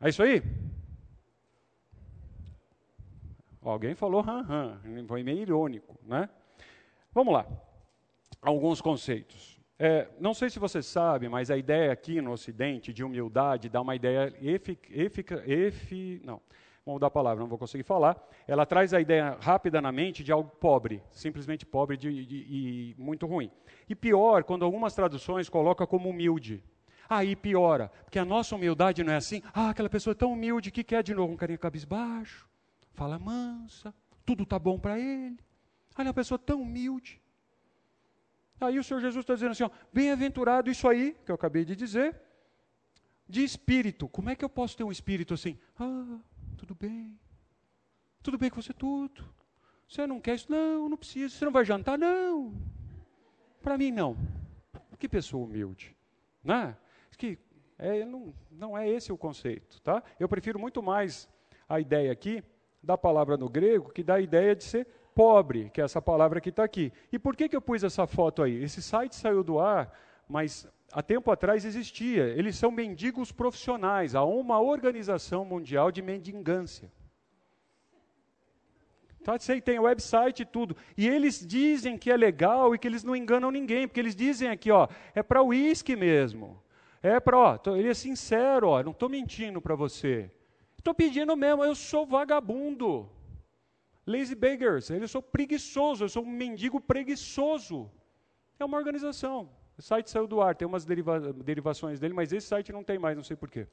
[0.00, 0.42] É isso aí?
[3.62, 6.28] Alguém falou, hã, hã, foi meio irônico, né?
[7.12, 7.46] Vamos lá.
[8.40, 9.60] Alguns conceitos.
[9.78, 13.80] É, não sei se você sabe, mas a ideia aqui no Ocidente de humildade dá
[13.80, 16.40] uma ideia efica, efi, não,
[16.84, 18.16] vamos a palavra, não vou conseguir falar.
[18.46, 23.50] Ela traz a ideia rápida na mente de algo pobre, simplesmente pobre e muito ruim.
[23.88, 26.62] E pior, quando algumas traduções colocam como humilde.
[27.08, 29.42] Aí piora, porque a nossa humildade não é assim.
[29.52, 32.48] Ah, aquela pessoa é tão humilde que quer de novo um carinha cabisbaixo,
[32.94, 33.92] fala mansa,
[34.24, 35.36] tudo tá bom para ele.
[35.98, 37.20] Olha, uma pessoa tão humilde.
[38.60, 42.14] Aí o Senhor Jesus está dizendo assim: bem-aventurado isso aí, que eu acabei de dizer,
[43.28, 44.08] de espírito.
[44.08, 45.58] Como é que eu posso ter um espírito assim?
[45.78, 46.18] Ah,
[46.60, 47.18] tudo bem.
[48.22, 49.24] Tudo bem com você, tudo.
[49.88, 50.52] Você não quer isso?
[50.52, 51.34] Não, não precisa.
[51.34, 51.98] Você não vai jantar?
[51.98, 52.54] Não.
[53.62, 54.14] Para mim, não.
[54.98, 55.96] Que pessoa humilde.
[56.44, 56.76] Né?
[57.16, 57.38] Que
[57.78, 59.80] é, não, não é esse o conceito.
[59.80, 60.02] Tá?
[60.18, 61.28] Eu prefiro muito mais
[61.66, 62.44] a ideia aqui
[62.82, 66.42] da palavra no grego que dá a ideia de ser pobre, que é essa palavra
[66.42, 66.92] que está aqui.
[67.10, 68.62] E por que, que eu pus essa foto aí?
[68.62, 69.98] Esse site saiu do ar,
[70.28, 72.24] mas há tempo atrás existia.
[72.24, 74.14] Eles são mendigos profissionais.
[74.14, 76.90] Há uma organização mundial de mendigância.
[79.22, 80.76] Tá, sei, tem website e tudo.
[80.96, 84.48] E eles dizem que é legal e que eles não enganam ninguém, porque eles dizem
[84.48, 86.62] aqui, ó, é para uísque mesmo.
[87.02, 90.30] É para, ó, tô, ele é sincero, ó, não estou mentindo para você.
[90.76, 93.10] Estou pedindo mesmo, eu sou vagabundo.
[94.06, 97.90] Lazy beggars, eu sou preguiçoso, eu sou um mendigo preguiçoso.
[98.58, 99.50] É uma organização.
[99.80, 102.98] O site saiu do ar, tem umas deriva derivações dele, mas esse site não tem
[102.98, 103.66] mais, não sei porquê.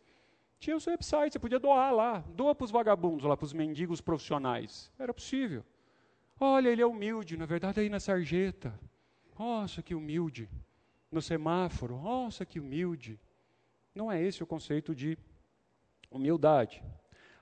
[0.57, 2.19] Tinha o seu website, você podia doar lá.
[2.29, 4.89] Doa para os vagabundos, lá para os mendigos profissionais.
[4.97, 5.65] Era possível.
[6.39, 8.73] Olha, ele é humilde, na verdade, aí na sarjeta.
[9.37, 10.49] Nossa, que humilde.
[11.11, 13.19] No semáforo, nossa, que humilde.
[13.93, 15.17] Não é esse o conceito de
[16.09, 16.81] humildade.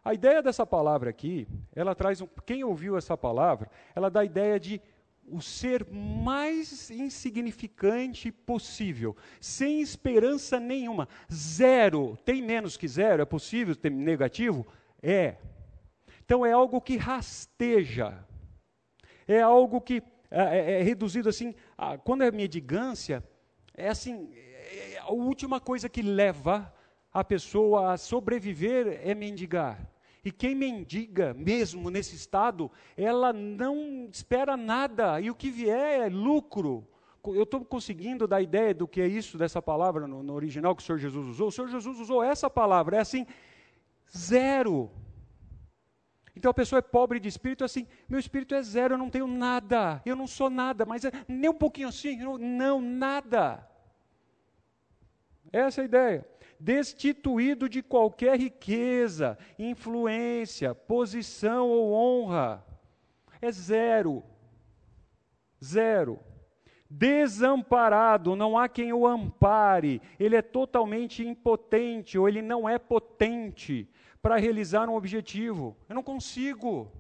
[0.03, 4.25] A ideia dessa palavra aqui, ela traz um, quem ouviu essa palavra, ela dá a
[4.25, 4.81] ideia de
[5.27, 13.75] o ser mais insignificante possível, sem esperança nenhuma, zero, tem menos que zero, é possível
[13.75, 14.65] ter negativo?
[15.01, 15.37] É.
[16.23, 18.25] Então é algo que rasteja,
[19.27, 23.23] é algo que é, é, é reduzido assim, a, quando é medigância,
[23.73, 26.73] é assim, é a última coisa que leva
[27.11, 29.94] a pessoa a sobreviver é mendigar.
[30.25, 36.09] E quem mendiga mesmo nesse estado, ela não espera nada, e o que vier é
[36.09, 36.87] lucro.
[37.23, 40.81] Eu estou conseguindo dar ideia do que é isso, dessa palavra no, no original que
[40.81, 41.49] o Senhor Jesus usou.
[41.49, 43.27] O Senhor Jesus usou essa palavra, é assim,
[44.17, 44.89] zero.
[46.35, 49.11] Então a pessoa é pobre de espírito, é assim, meu espírito é zero, eu não
[49.11, 53.65] tenho nada, eu não sou nada, mas é nem um pouquinho assim, não, não nada.
[55.53, 56.34] Essa é a ideia.
[56.59, 62.65] Destituído de qualquer riqueza, influência, posição ou honra.
[63.41, 64.23] É zero.
[65.63, 66.19] Zero.
[66.89, 73.89] Desamparado, não há quem o ampare, ele é totalmente impotente ou ele não é potente
[74.21, 75.75] para realizar um objetivo.
[75.89, 76.91] Eu não consigo.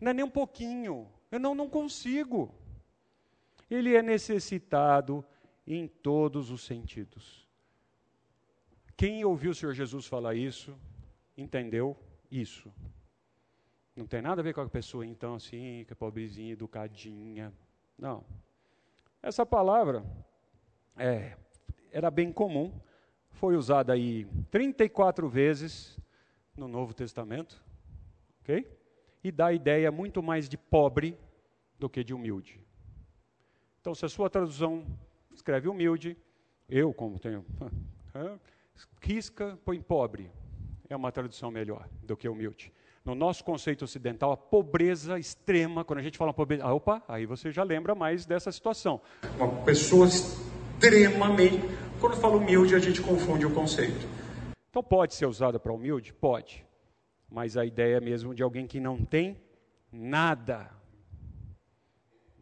[0.00, 1.08] Não é nem um pouquinho.
[1.30, 2.54] Eu não, não consigo.
[3.70, 5.24] Ele é necessitado
[5.66, 7.41] em todos os sentidos.
[9.02, 10.78] Quem ouviu o Senhor Jesus falar isso,
[11.36, 11.96] entendeu
[12.30, 12.72] isso.
[13.96, 17.52] Não tem nada a ver com a pessoa, então, assim, que é pobrezinha, educadinha.
[17.98, 18.24] Não.
[19.20, 20.04] Essa palavra
[20.96, 21.36] é,
[21.90, 22.72] era bem comum,
[23.28, 25.98] foi usada aí 34 vezes
[26.56, 27.60] no Novo Testamento,
[28.40, 28.70] ok?
[29.24, 31.18] E dá a ideia muito mais de pobre
[31.76, 32.64] do que de humilde.
[33.80, 34.86] Então, se a sua tradução
[35.34, 36.16] escreve humilde,
[36.68, 37.44] eu, como tenho,
[39.00, 40.30] risca, põe pobre.
[40.88, 42.72] É uma tradução melhor do que humilde.
[43.04, 47.26] No nosso conceito ocidental, a pobreza extrema, quando a gente fala pobreza, ah, opa, aí
[47.26, 49.00] você já lembra mais dessa situação.
[49.36, 51.60] Uma pessoa extremamente.
[52.00, 54.06] Quando fala humilde, a gente confunde o conceito.
[54.70, 56.12] Então pode ser usada para humilde?
[56.12, 56.64] Pode.
[57.28, 59.36] Mas a ideia é mesmo de alguém que não tem
[59.90, 60.70] nada.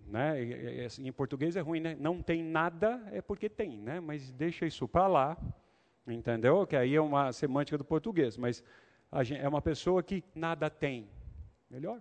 [0.07, 0.85] Né?
[0.85, 1.97] Assim, em português é ruim, né?
[1.99, 3.99] Não tem nada é porque tem, né?
[3.99, 5.37] Mas deixa isso para lá,
[6.07, 6.67] entendeu?
[6.67, 8.63] Que aí é uma semântica do português, mas
[9.23, 11.09] gente, é uma pessoa que nada tem.
[11.69, 12.01] Melhor.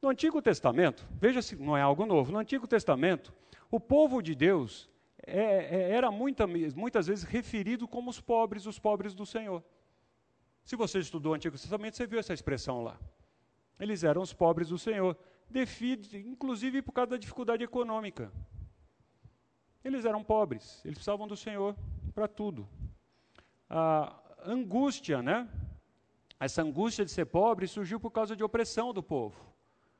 [0.00, 2.30] No Antigo Testamento, veja se não é algo novo.
[2.30, 3.32] No Antigo Testamento,
[3.70, 4.88] o povo de Deus
[5.26, 9.62] é, é, era muita, muitas vezes referido como os pobres, os pobres do Senhor.
[10.64, 12.98] Se você estudou o Antigo Testamento, você viu essa expressão lá.
[13.78, 15.16] Eles eram os pobres do Senhor,
[16.12, 18.32] inclusive por causa da dificuldade econômica.
[19.86, 21.76] Eles eram pobres, eles precisavam do Senhor
[22.12, 22.68] para tudo.
[23.70, 24.12] A
[24.44, 25.48] angústia, né?
[26.40, 29.40] Essa angústia de ser pobre surgiu por causa de opressão do povo.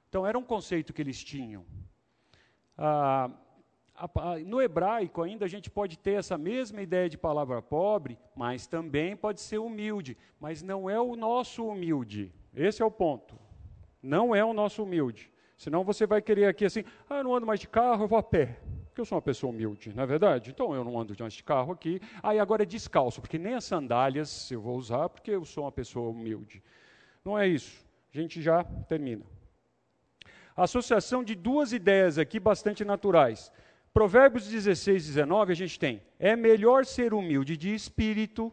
[0.08, 1.64] Então era um conceito que eles tinham.
[2.76, 3.30] Ah,
[4.44, 9.16] no hebraico ainda a gente pode ter essa mesma ideia de palavra pobre, mas também
[9.16, 12.34] pode ser humilde, mas não é o nosso humilde.
[12.52, 13.38] Esse é o ponto.
[14.02, 15.30] Não é o nosso humilde.
[15.56, 18.18] Senão você vai querer aqui assim, ah, eu não ando mais de carro, eu vou
[18.18, 18.58] a pé.
[18.96, 20.48] Porque eu sou uma pessoa humilde, não é verdade?
[20.48, 22.00] Então eu não ando mais de carro aqui.
[22.22, 25.70] Aí agora é descalço, porque nem as sandálias eu vou usar, porque eu sou uma
[25.70, 26.62] pessoa humilde.
[27.22, 27.84] Não é isso.
[28.10, 29.22] A gente já termina.
[30.56, 33.52] Associação de duas ideias aqui bastante naturais.
[33.92, 38.50] Provérbios 16, 19, a gente tem: é melhor ser humilde de espírito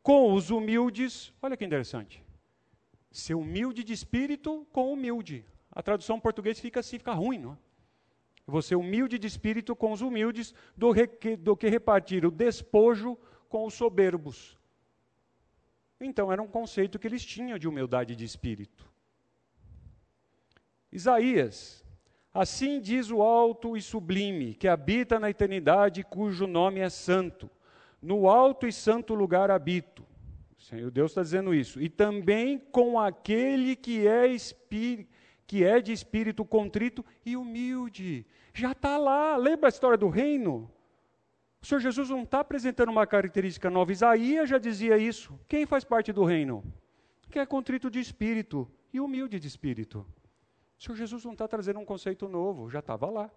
[0.00, 1.32] com os humildes.
[1.42, 2.22] Olha que interessante.
[3.10, 5.44] Ser humilde de espírito com humilde.
[5.72, 7.65] A tradução em português fica assim, fica ruim, não é?
[8.46, 13.18] Você humilde de espírito com os humildes, do, que, do que repartir o despojo
[13.48, 14.56] com os soberbos.
[16.00, 18.86] Então, era um conceito que eles tinham de humildade de espírito.
[20.92, 21.84] Isaías
[22.36, 27.48] Assim diz o alto e sublime, que habita na eternidade, cujo nome é santo.
[28.02, 30.04] No alto e santo lugar habito.
[30.58, 31.80] O Senhor Deus está dizendo isso.
[31.80, 35.10] E também com aquele que é, espírito,
[35.46, 38.26] que é de espírito contrito e humilde.
[38.52, 39.36] Já está lá.
[39.36, 40.70] Lembra a história do reino?
[41.62, 43.92] O Senhor Jesus não está apresentando uma característica nova.
[43.92, 45.38] Isaías já dizia isso.
[45.48, 46.64] Quem faz parte do reino?
[47.30, 50.06] Que é contrito de espírito e humilde de espírito.
[50.78, 53.30] O Senhor Jesus não está trazendo um conceito novo, já estava lá.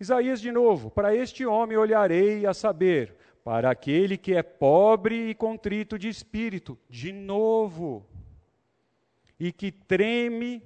[0.00, 5.34] Isaías de novo: Para este homem olharei a saber, para aquele que é pobre e
[5.34, 8.06] contrito de espírito, de novo,
[9.38, 10.62] e que treme,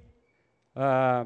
[0.75, 1.25] ah,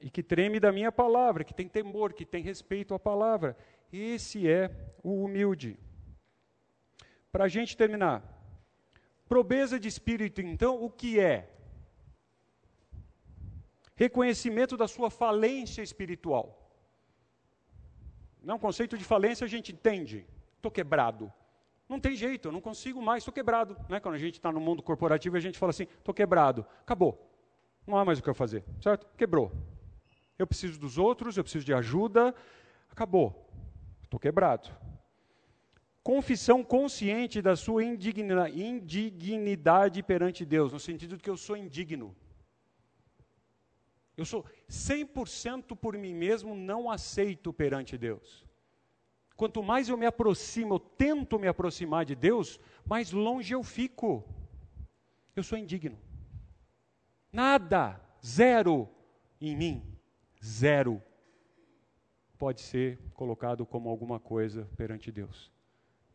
[0.00, 3.56] e que treme da minha palavra, que tem temor, que tem respeito à palavra.
[3.92, 4.70] Esse é
[5.02, 5.78] o humilde.
[7.32, 8.22] Para a gente terminar,
[9.28, 11.50] pobreza de espírito, então, o que é?
[14.04, 16.46] reconhecimento da sua falência espiritual.
[18.42, 20.26] Não, conceito de falência a gente entende.
[20.56, 21.30] Estou quebrado.
[21.90, 23.76] Não tem jeito, eu não consigo mais, estou quebrado.
[23.88, 23.98] Né?
[23.98, 26.64] Quando a gente está no mundo corporativo, a gente fala assim, estou quebrado.
[26.82, 27.28] Acabou.
[27.84, 29.08] Não há mais o que eu fazer, certo?
[29.16, 29.50] Quebrou.
[30.38, 32.32] eu preciso dos outros, eu preciso de ajuda,
[32.88, 33.50] acabou,
[34.04, 34.70] estou quebrado.
[36.00, 42.14] Confissão consciente da sua indigna, indignidade perante Deus, no sentido de que eu sou indigno.
[44.16, 48.48] Eu sou 100% por mim mesmo, não aceito perante Deus.
[49.40, 54.22] Quanto mais eu me aproximo, eu tento me aproximar de Deus, mais longe eu fico.
[55.34, 55.98] Eu sou indigno.
[57.32, 58.86] Nada, zero
[59.40, 59.82] em mim,
[60.44, 61.02] zero,
[62.36, 65.50] pode ser colocado como alguma coisa perante Deus.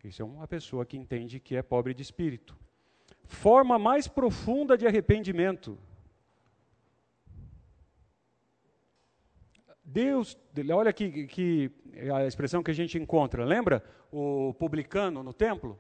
[0.04, 2.56] Isso é uma pessoa que entende que é pobre de espírito.
[3.24, 5.80] Forma mais profunda de arrependimento.
[9.86, 10.36] Deus,
[10.74, 11.72] olha aqui que
[12.12, 15.80] a expressão que a gente encontra, lembra o publicano no templo?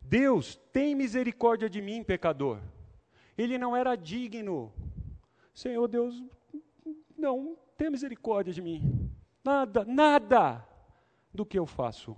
[0.00, 2.60] Deus tem misericórdia de mim, pecador.
[3.36, 4.72] Ele não era digno.
[5.52, 6.24] Senhor Deus,
[7.18, 9.10] não, tem misericórdia de mim.
[9.44, 10.66] Nada, nada
[11.34, 12.16] do que eu faço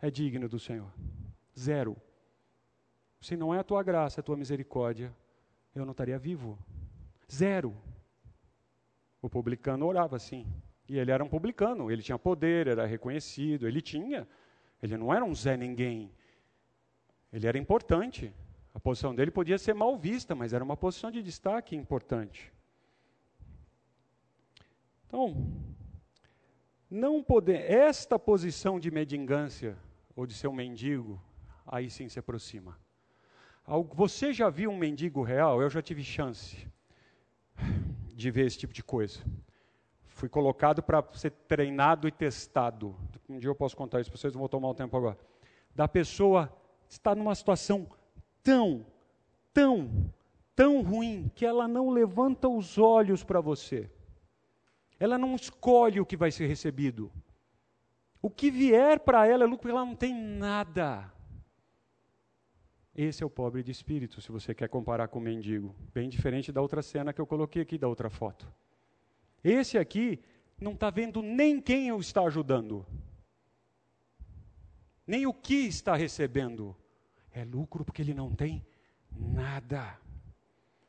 [0.00, 0.92] é digno do Senhor.
[1.58, 1.96] Zero.
[3.20, 5.14] Se não é a tua graça, a tua misericórdia,
[5.74, 6.58] eu não estaria vivo.
[7.32, 7.74] Zero.
[9.26, 10.46] O publicano orava assim.
[10.88, 14.24] E ele era um publicano, ele tinha poder, era reconhecido, ele tinha.
[14.80, 16.12] Ele não era um Zé Ninguém.
[17.32, 18.32] Ele era importante.
[18.72, 22.52] A posição dele podia ser mal vista, mas era uma posição de destaque importante.
[25.08, 25.52] Então,
[26.88, 29.76] não poder, esta posição de mendigância
[30.14, 31.20] ou de ser um mendigo,
[31.66, 32.78] aí sim se aproxima.
[33.92, 35.60] Você já viu um mendigo real?
[35.60, 36.64] Eu já tive chance
[38.16, 39.20] de ver esse tipo de coisa.
[40.06, 42.96] Fui colocado para ser treinado e testado.
[43.28, 45.18] Um dia eu posso contar isso para vocês, não vou tomar o tempo agora.
[45.74, 46.50] Da pessoa
[46.88, 47.86] estar numa situação
[48.42, 48.86] tão,
[49.52, 50.10] tão,
[50.54, 53.90] tão ruim que ela não levanta os olhos para você.
[54.98, 57.12] Ela não escolhe o que vai ser recebido.
[58.22, 61.12] O que vier para ela é lucro, ela não tem nada.
[62.96, 65.76] Esse é o pobre de espírito, se você quer comparar com o mendigo.
[65.92, 68.50] Bem diferente da outra cena que eu coloquei aqui, da outra foto.
[69.44, 70.18] Esse aqui
[70.58, 72.86] não está vendo nem quem o está ajudando,
[75.06, 76.74] nem o que está recebendo.
[77.30, 78.64] É lucro porque ele não tem
[79.14, 79.98] nada.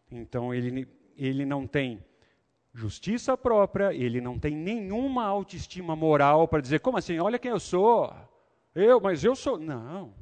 [0.10, 2.02] Então ele, ele não tem
[2.74, 7.20] justiça própria, ele não tem nenhuma autoestima moral para dizer, como assim?
[7.20, 8.16] Olha quem eu sou.
[8.74, 9.60] Eu, mas eu sou.
[9.60, 10.14] Não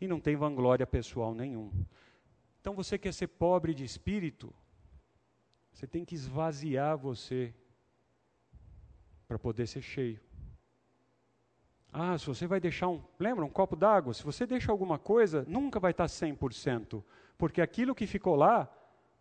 [0.00, 1.70] e não tem vanglória pessoal nenhum.
[2.60, 4.52] Então você quer ser pobre de espírito,
[5.72, 7.54] você tem que esvaziar você
[9.26, 10.20] para poder ser cheio.
[11.92, 15.44] Ah, se você vai deixar um, lembra, um copo d'água, se você deixa alguma coisa,
[15.48, 17.02] nunca vai estar 100%,
[17.36, 18.68] porque aquilo que ficou lá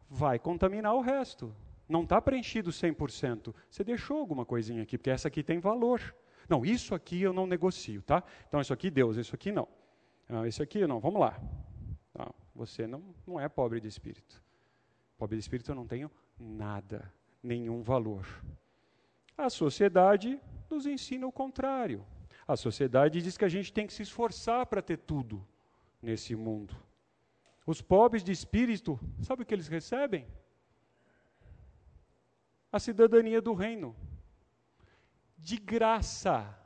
[0.10, 1.56] vai contaminar o resto.
[1.88, 3.54] Não está preenchido 100%.
[3.70, 6.16] Você deixou alguma coisinha aqui, porque essa aqui tem valor.
[6.48, 8.24] Não, isso aqui eu não negocio, tá?
[8.48, 9.68] Então isso aqui Deus, isso aqui não.
[10.30, 11.42] Ah, isso aqui não, vamos lá.
[12.16, 14.42] Não, você não, não é pobre de espírito.
[15.18, 17.12] Pobre de espírito eu não tenho nada,
[17.42, 18.28] nenhum valor.
[19.36, 20.40] A sociedade
[20.70, 22.06] nos ensina o contrário.
[22.48, 25.46] A sociedade diz que a gente tem que se esforçar para ter tudo
[26.00, 26.76] nesse mundo.
[27.66, 30.28] Os pobres de espírito, sabe o que eles recebem?
[32.72, 33.96] A cidadania do reino.
[35.38, 36.59] De graça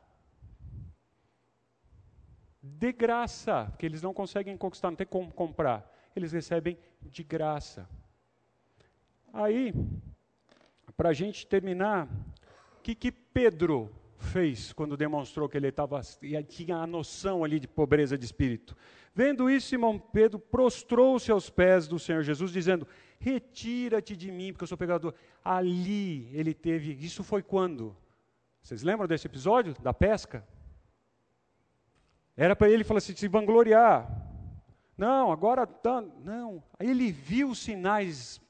[2.63, 5.91] de graça, porque eles não conseguem conquistar, não tem como comprar.
[6.15, 7.89] Eles recebem de graça.
[9.33, 9.73] Aí,
[10.95, 12.07] para a gente terminar,
[12.77, 15.99] o que, que Pedro fez quando demonstrou que ele tava,
[16.47, 18.77] tinha a noção ali de pobreza de espírito?
[19.13, 22.87] Vendo isso, Simão Pedro prostrou-se aos pés do Senhor Jesus, dizendo:
[23.19, 25.13] Retira-te de mim, porque eu sou pecador.
[25.43, 26.93] Ali ele teve.
[26.93, 27.95] Isso foi quando?
[28.61, 30.47] Vocês lembram desse episódio da pesca?
[32.35, 34.09] Era para ele falar assim, se vangloriar.
[34.97, 36.63] Não, agora tá, não.
[36.79, 38.41] Aí ele viu os sinais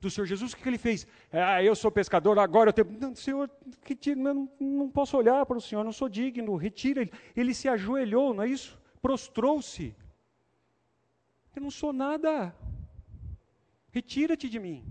[0.00, 1.06] do Senhor Jesus, o que, que ele fez?
[1.32, 2.88] Ah, eu sou pescador, agora eu tenho.
[3.00, 3.50] Não, Senhor,
[3.82, 7.02] retira, não, não posso olhar para o Senhor, não sou digno, retira.
[7.02, 8.78] Ele, ele se ajoelhou, não é isso?
[9.00, 9.94] Prostrou-se.
[11.54, 12.54] Eu não sou nada.
[13.90, 14.84] Retira-te de mim.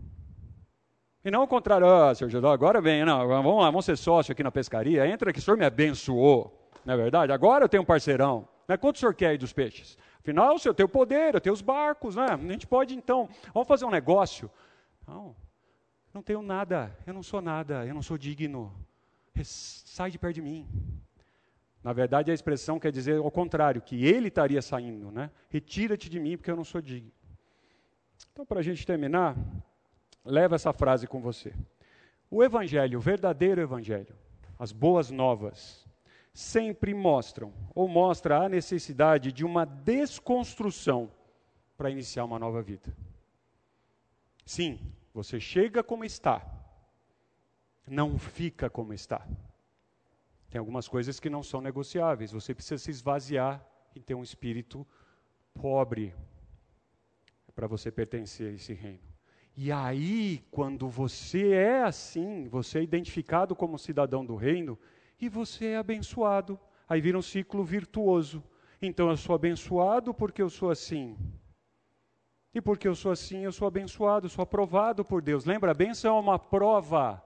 [1.23, 4.31] E não o contrário, ah, Senhor Jesus, agora vem, não, vamos lá, vamos ser sócio
[4.31, 7.31] aqui na pescaria, entra que o Senhor me abençoou não é verdade?
[7.31, 8.47] Agora eu tenho um parceirão.
[8.67, 8.77] Né?
[8.77, 9.97] Quanto o senhor quer aí dos peixes?
[10.19, 12.25] Afinal, eu tenho poder, eu tenho os barcos, né?
[12.25, 14.49] A gente pode então, vamos fazer um negócio.
[15.07, 15.35] Não,
[16.13, 18.73] não tenho nada, eu não sou nada, eu não sou digno.
[19.43, 20.67] Sai de perto de mim.
[21.83, 25.29] Na verdade, a expressão quer dizer ao contrário, que ele estaria saindo, né?
[25.49, 27.11] Retira-te de mim, porque eu não sou digno.
[28.31, 29.35] Então, para a gente terminar,
[30.23, 31.53] leva essa frase com você.
[32.31, 34.15] O Evangelho, o verdadeiro Evangelho,
[34.57, 35.84] as boas novas,
[36.35, 41.09] sempre mostram ou mostra a necessidade de uma desconstrução
[41.77, 42.93] para iniciar uma nova vida.
[44.45, 44.77] Sim,
[45.13, 46.45] você chega como está,
[47.87, 49.25] não fica como está.
[50.49, 52.33] Tem algumas coisas que não são negociáveis.
[52.33, 54.85] Você precisa se esvaziar e ter um espírito
[55.53, 56.13] pobre
[57.55, 58.99] para você pertencer a esse reino.
[59.55, 64.77] E aí, quando você é assim, você é identificado como cidadão do reino
[65.19, 66.59] e você é abençoado.
[66.87, 68.43] Aí vira um ciclo virtuoso.
[68.81, 71.17] Então eu sou abençoado porque eu sou assim.
[72.53, 75.43] E porque eu sou assim, eu sou abençoado, sou aprovado por Deus.
[75.43, 77.21] Lembra, a benção é uma prova.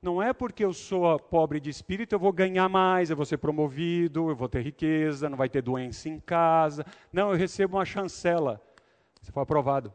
[0.00, 3.36] Não é porque eu sou pobre de espírito, eu vou ganhar mais, eu vou ser
[3.36, 6.84] promovido, eu vou ter riqueza, não vai ter doença em casa.
[7.12, 8.60] Não, eu recebo uma chancela.
[9.20, 9.92] Você foi aprovado.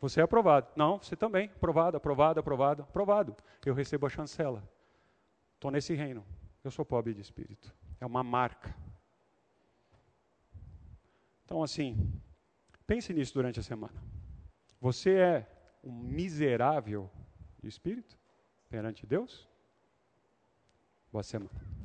[0.00, 0.66] Você é aprovado.
[0.76, 1.50] Não, você também.
[1.56, 3.36] Aprovado, aprovado, aprovado, aprovado.
[3.64, 4.62] Eu recebo a chancela.
[5.58, 6.24] Estou nesse reino.
[6.64, 7.74] Eu sou pobre de espírito.
[8.00, 8.74] É uma marca.
[11.44, 12.18] Então, assim,
[12.88, 14.02] Pense nisso durante a semana.
[14.80, 15.46] Você é
[15.84, 17.10] um miserável
[17.62, 18.18] de espírito
[18.70, 19.46] perante Deus?
[21.12, 21.77] Boa semana.